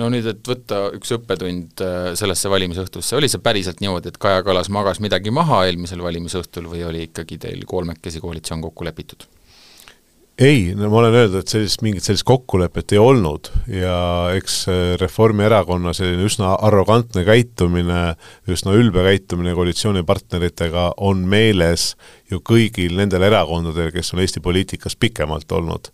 no 0.00 0.08
nüüd, 0.12 0.26
et 0.30 0.48
võtta 0.48 0.80
üks 0.96 1.14
õppetund 1.16 1.84
äh, 1.84 2.10
sellesse 2.18 2.50
valimisõhtusse, 2.52 3.16
oli 3.18 3.30
see 3.30 3.42
päriselt 3.44 3.82
niimoodi, 3.84 4.10
et 4.10 4.20
Kaja 4.20 4.42
Kallas 4.46 4.70
magas 4.72 5.00
midagi 5.04 5.34
maha 5.34 5.64
eelmisel 5.68 6.02
valimisõhtul 6.04 6.68
või 6.72 6.84
oli 6.88 7.06
ikkagi 7.08 7.40
teil 7.46 7.64
kolmekesi 7.68 8.22
koalitsioon 8.24 8.64
kokku 8.68 8.86
lepitud? 8.88 9.28
ei, 10.38 10.72
no 10.74 10.88
ma 10.90 10.98
olen 10.98 11.14
öelnud, 11.14 11.36
et 11.38 11.52
sellist, 11.52 11.82
mingit 11.86 12.02
sellist 12.02 12.26
kokkulepet 12.26 12.96
ei 12.96 12.98
olnud 12.98 13.52
ja 13.70 13.96
eks 14.34 14.64
Reformierakonna 14.98 15.92
selline 15.94 16.26
üsna 16.26 16.56
arrogantne 16.66 17.22
käitumine, 17.26 18.00
üsna 18.50 18.74
ülbe 18.74 19.04
käitumine 19.06 19.54
koalitsioonipartneritega 19.54 20.88
on 21.06 21.22
meeles 21.30 21.92
ju 22.32 22.42
kõigil 22.42 22.98
nendel 22.98 23.28
erakondadel, 23.30 23.92
kes 23.94 24.10
on 24.14 24.24
Eesti 24.24 24.42
poliitikas 24.42 24.98
pikemalt 24.98 25.54
olnud. 25.54 25.92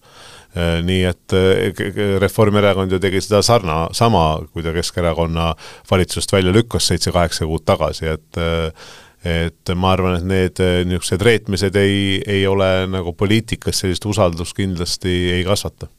Äh, 0.50 0.80
nii 0.82 1.04
et 1.06 1.34
äh, 1.36 2.18
Reformierakond 2.18 2.90
ju 2.90 2.98
tegi 2.98 3.20
seda 3.22 3.38
sarna, 3.46 3.84
sama, 3.94 4.40
kui 4.50 4.64
ta 4.66 4.72
Keskerakonna 4.74 5.52
valitsust 5.90 6.34
välja 6.34 6.50
lükkas 6.54 6.88
seitse-kaheksa 6.90 7.46
kuud 7.46 7.62
tagasi, 7.68 8.08
et 8.16 8.40
äh, 8.40 8.90
et 9.20 9.70
ma 9.76 9.90
arvan, 9.92 10.14
et 10.16 10.24
need 10.24 10.60
niisugused 10.88 11.20
reetmised 11.20 11.74
ei, 11.76 12.22
ei 12.24 12.46
ole 12.48 12.86
nagu 12.88 13.12
poliitikas 13.12 13.82
sellist 13.82 14.06
usaldust 14.08 14.56
kindlasti 14.56 15.12
ei 15.34 15.42
kasvata 15.44 15.90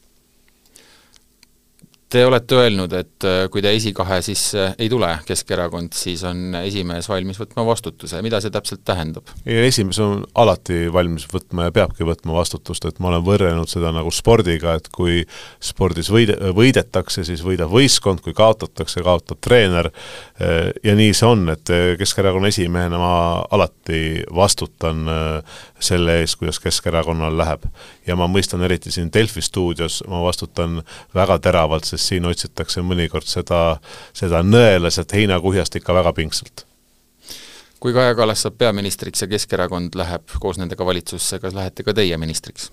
Te 2.11 2.25
olete 2.27 2.57
öelnud, 2.59 2.91
et 2.91 3.23
äh, 3.23 3.45
kui 3.47 3.61
te 3.63 3.71
esikahe 3.71 4.17
sisse 4.25 4.65
ei 4.75 4.89
tule, 4.91 5.07
Keskerakond, 5.23 5.93
siis 5.95 6.25
on 6.27 6.57
esimees 6.59 7.05
valmis 7.07 7.37
võtma 7.39 7.63
vastutuse, 7.63 8.19
mida 8.25 8.41
see 8.43 8.51
täpselt 8.51 8.81
tähendab? 8.83 9.31
esimees 9.47 10.01
on 10.03 10.25
alati 10.35 10.89
valmis 10.91 11.23
võtma 11.31 11.69
ja 11.69 11.73
peabki 11.77 12.03
võtma 12.03 12.35
vastutust, 12.35 12.83
et 12.89 12.99
ma 12.99 13.13
olen 13.13 13.23
võrrelnud 13.23 13.71
seda 13.71 13.93
nagu 13.95 14.11
spordiga, 14.11 14.73
et 14.75 14.89
kui 14.91 15.21
spordis 15.63 16.09
võide, 16.11 16.35
võidetakse, 16.57 17.23
siis 17.23 17.45
võidab 17.47 17.71
võistkond, 17.71 18.19
kui 18.25 18.35
kaotatakse, 18.35 19.05
kaotab 19.07 19.39
treener, 19.39 19.87
äh, 20.43 20.67
ja 20.83 20.97
nii 20.99 21.15
see 21.15 21.31
on, 21.31 21.47
et 21.55 21.71
Keskerakonna 22.01 22.51
esimehena 22.51 22.99
ma 22.99 23.13
alati 23.55 24.01
vastutan 24.35 25.07
äh, 25.07 25.63
selle 25.79 26.19
eest, 26.25 26.41
kuidas 26.43 26.59
Keskerakonnal 26.59 27.39
läheb. 27.39 27.71
ja 28.07 28.19
ma 28.19 28.27
mõistan 28.27 28.67
eriti 28.67 28.91
siin 28.91 29.07
Delfi 29.13 29.39
stuudios, 29.45 30.01
ma 30.11 30.19
vastutan 30.25 30.81
väga 31.15 31.39
teravalt, 31.39 31.87
sest 31.87 32.00
siin 32.09 32.25
otsitakse 32.25 32.83
mõnikord 32.85 33.27
seda, 33.29 33.79
seda 34.17 34.43
nõela 34.45 34.91
sealt 34.91 35.13
heinakuhjast 35.15 35.75
ikka 35.79 35.93
väga 35.93 36.13
pingsalt. 36.17 36.65
kui 37.81 37.93
Kaja 37.93 38.15
Kallas 38.15 38.43
saab 38.45 38.57
peaministriks 38.61 39.21
ja 39.21 39.27
Keskerakond 39.27 39.95
läheb 39.97 40.37
koos 40.39 40.59
nendega 40.61 40.85
valitsusse, 40.85 41.39
kas 41.39 41.53
lähete 41.57 41.83
ka 41.83 41.93
teie 41.97 42.17
ministriks? 42.17 42.71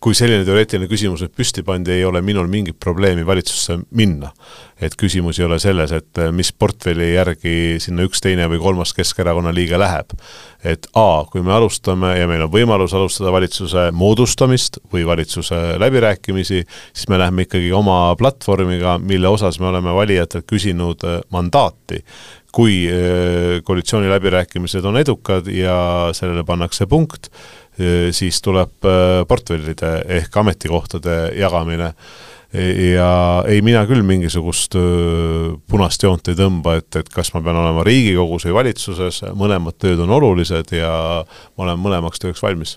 Kui 0.00 0.16
selline 0.16 0.46
teoreetiline 0.48 0.88
küsimus 0.88 1.20
nüüd 1.20 1.34
püsti 1.36 1.62
pandi, 1.64 1.92
ei 1.92 2.06
ole 2.08 2.22
minul 2.24 2.48
mingit 2.48 2.78
probleemi 2.80 3.26
valitsusse 3.26 3.76
minna. 3.96 4.32
et 4.80 4.94
küsimus 4.96 5.36
ei 5.36 5.44
ole 5.44 5.58
selles, 5.60 5.92
et 5.92 6.18
eh, 6.18 6.30
mis 6.32 6.48
portfelli 6.56 7.10
järgi 7.10 7.76
sinna 7.84 8.06
üks, 8.08 8.22
teine 8.24 8.46
või 8.48 8.56
kolmas 8.62 8.94
Keskerakonna 8.96 9.52
liige 9.52 9.76
läheb. 9.78 10.14
et 10.64 10.88
A, 10.96 11.24
kui 11.30 11.42
me 11.44 11.52
alustame 11.52 12.14
ja 12.16 12.26
meil 12.28 12.46
on 12.46 12.52
võimalus 12.52 12.94
alustada 12.96 13.32
valitsuse 13.32 13.90
moodustamist 13.92 14.80
või 14.92 15.04
valitsuse 15.06 15.78
läbirääkimisi, 15.80 16.64
siis 16.92 17.08
me 17.08 17.20
läheme 17.20 17.44
ikkagi 17.44 17.72
oma 17.72 18.16
platvormiga, 18.16 18.96
mille 18.98 19.28
osas 19.28 19.60
me 19.60 19.68
oleme 19.68 19.92
valijatelt 19.92 20.48
küsinud 20.48 21.04
eh, 21.04 21.20
mandaati 21.28 22.04
kui 22.50 22.88
eh, 22.90 23.60
koalitsiooniläbirääkimised 23.64 24.84
on 24.84 24.96
edukad 24.96 25.46
ja 25.46 26.10
sellele 26.16 26.44
pannakse 26.44 26.86
punkt, 26.86 27.28
siis 28.16 28.40
tuleb 28.44 28.88
portfellide 29.28 29.92
ehk 30.20 30.36
ametikohtade 30.42 31.16
jagamine. 31.38 31.94
Ja 32.50 33.10
ei, 33.46 33.60
mina 33.62 33.84
küll 33.86 34.02
mingisugust 34.02 34.74
punast 35.70 36.02
joont 36.02 36.32
ei 36.32 36.38
tõmba, 36.38 36.80
et, 36.80 36.90
et 36.98 37.10
kas 37.14 37.30
ma 37.36 37.44
pean 37.46 37.60
olema 37.60 37.84
Riigikogus 37.86 38.48
või 38.48 38.56
valitsuses, 38.56 39.22
mõlemad 39.38 39.78
tööd 39.78 40.02
on 40.02 40.10
olulised 40.18 40.74
ja 40.74 40.90
ma 41.22 41.68
olen 41.68 41.78
mõlemaks 41.78 42.22
tööks 42.22 42.42
valmis. 42.42 42.76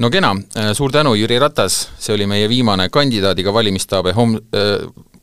No 0.00 0.08
kena, 0.12 0.32
suur 0.76 0.92
tänu, 0.92 1.12
Jüri 1.20 1.36
Ratas, 1.40 1.82
see 2.00 2.16
oli 2.16 2.26
meie 2.30 2.48
viimane 2.48 2.88
kandidaadiga 2.92 3.52
valimistaabe 3.52 4.16
hom-, 4.16 4.38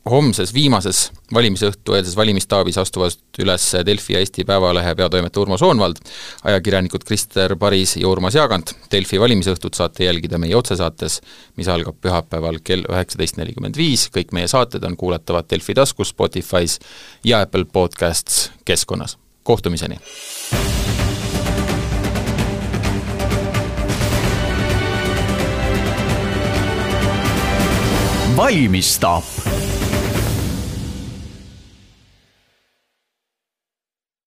homses 0.08 0.54
viimases 0.54 1.10
valimisõhtu 1.34 1.94
eelses 1.94 2.16
valimistaabis 2.16 2.78
astuvad 2.80 3.42
üles 3.42 3.66
Delfi 3.86 4.14
ja 4.14 4.22
Eesti 4.24 4.44
Päevalehe 4.48 4.94
peatoimetaja 4.96 5.42
Urmo 5.42 5.58
Soonvald, 5.60 6.00
ajakirjanikud 6.44 7.04
Krister 7.04 7.56
Paris 7.56 7.96
ja 8.00 8.08
Urmas 8.08 8.34
Jaagant. 8.34 8.72
Delfi 8.92 9.20
valimisõhtut 9.20 9.76
saate 9.76 10.08
jälgida 10.08 10.38
meie 10.40 10.56
otsesaates, 10.56 11.20
mis 11.56 11.68
algab 11.68 12.00
pühapäeval 12.00 12.62
kell 12.64 12.88
üheksateist 12.88 13.36
nelikümmend 13.40 13.76
viis, 13.76 14.08
kõik 14.14 14.32
meie 14.32 14.48
saated 14.48 14.84
on 14.88 14.96
kuulatavad 14.96 15.50
Delfi 15.50 15.76
taskus, 15.76 16.14
Spotify's 16.14 16.78
ja 17.24 17.44
Apple 17.44 17.64
Podcasts 17.64 18.50
keskkonnas. 18.64 19.18
kohtumiseni! 19.42 20.00
valmistaap 28.36 29.49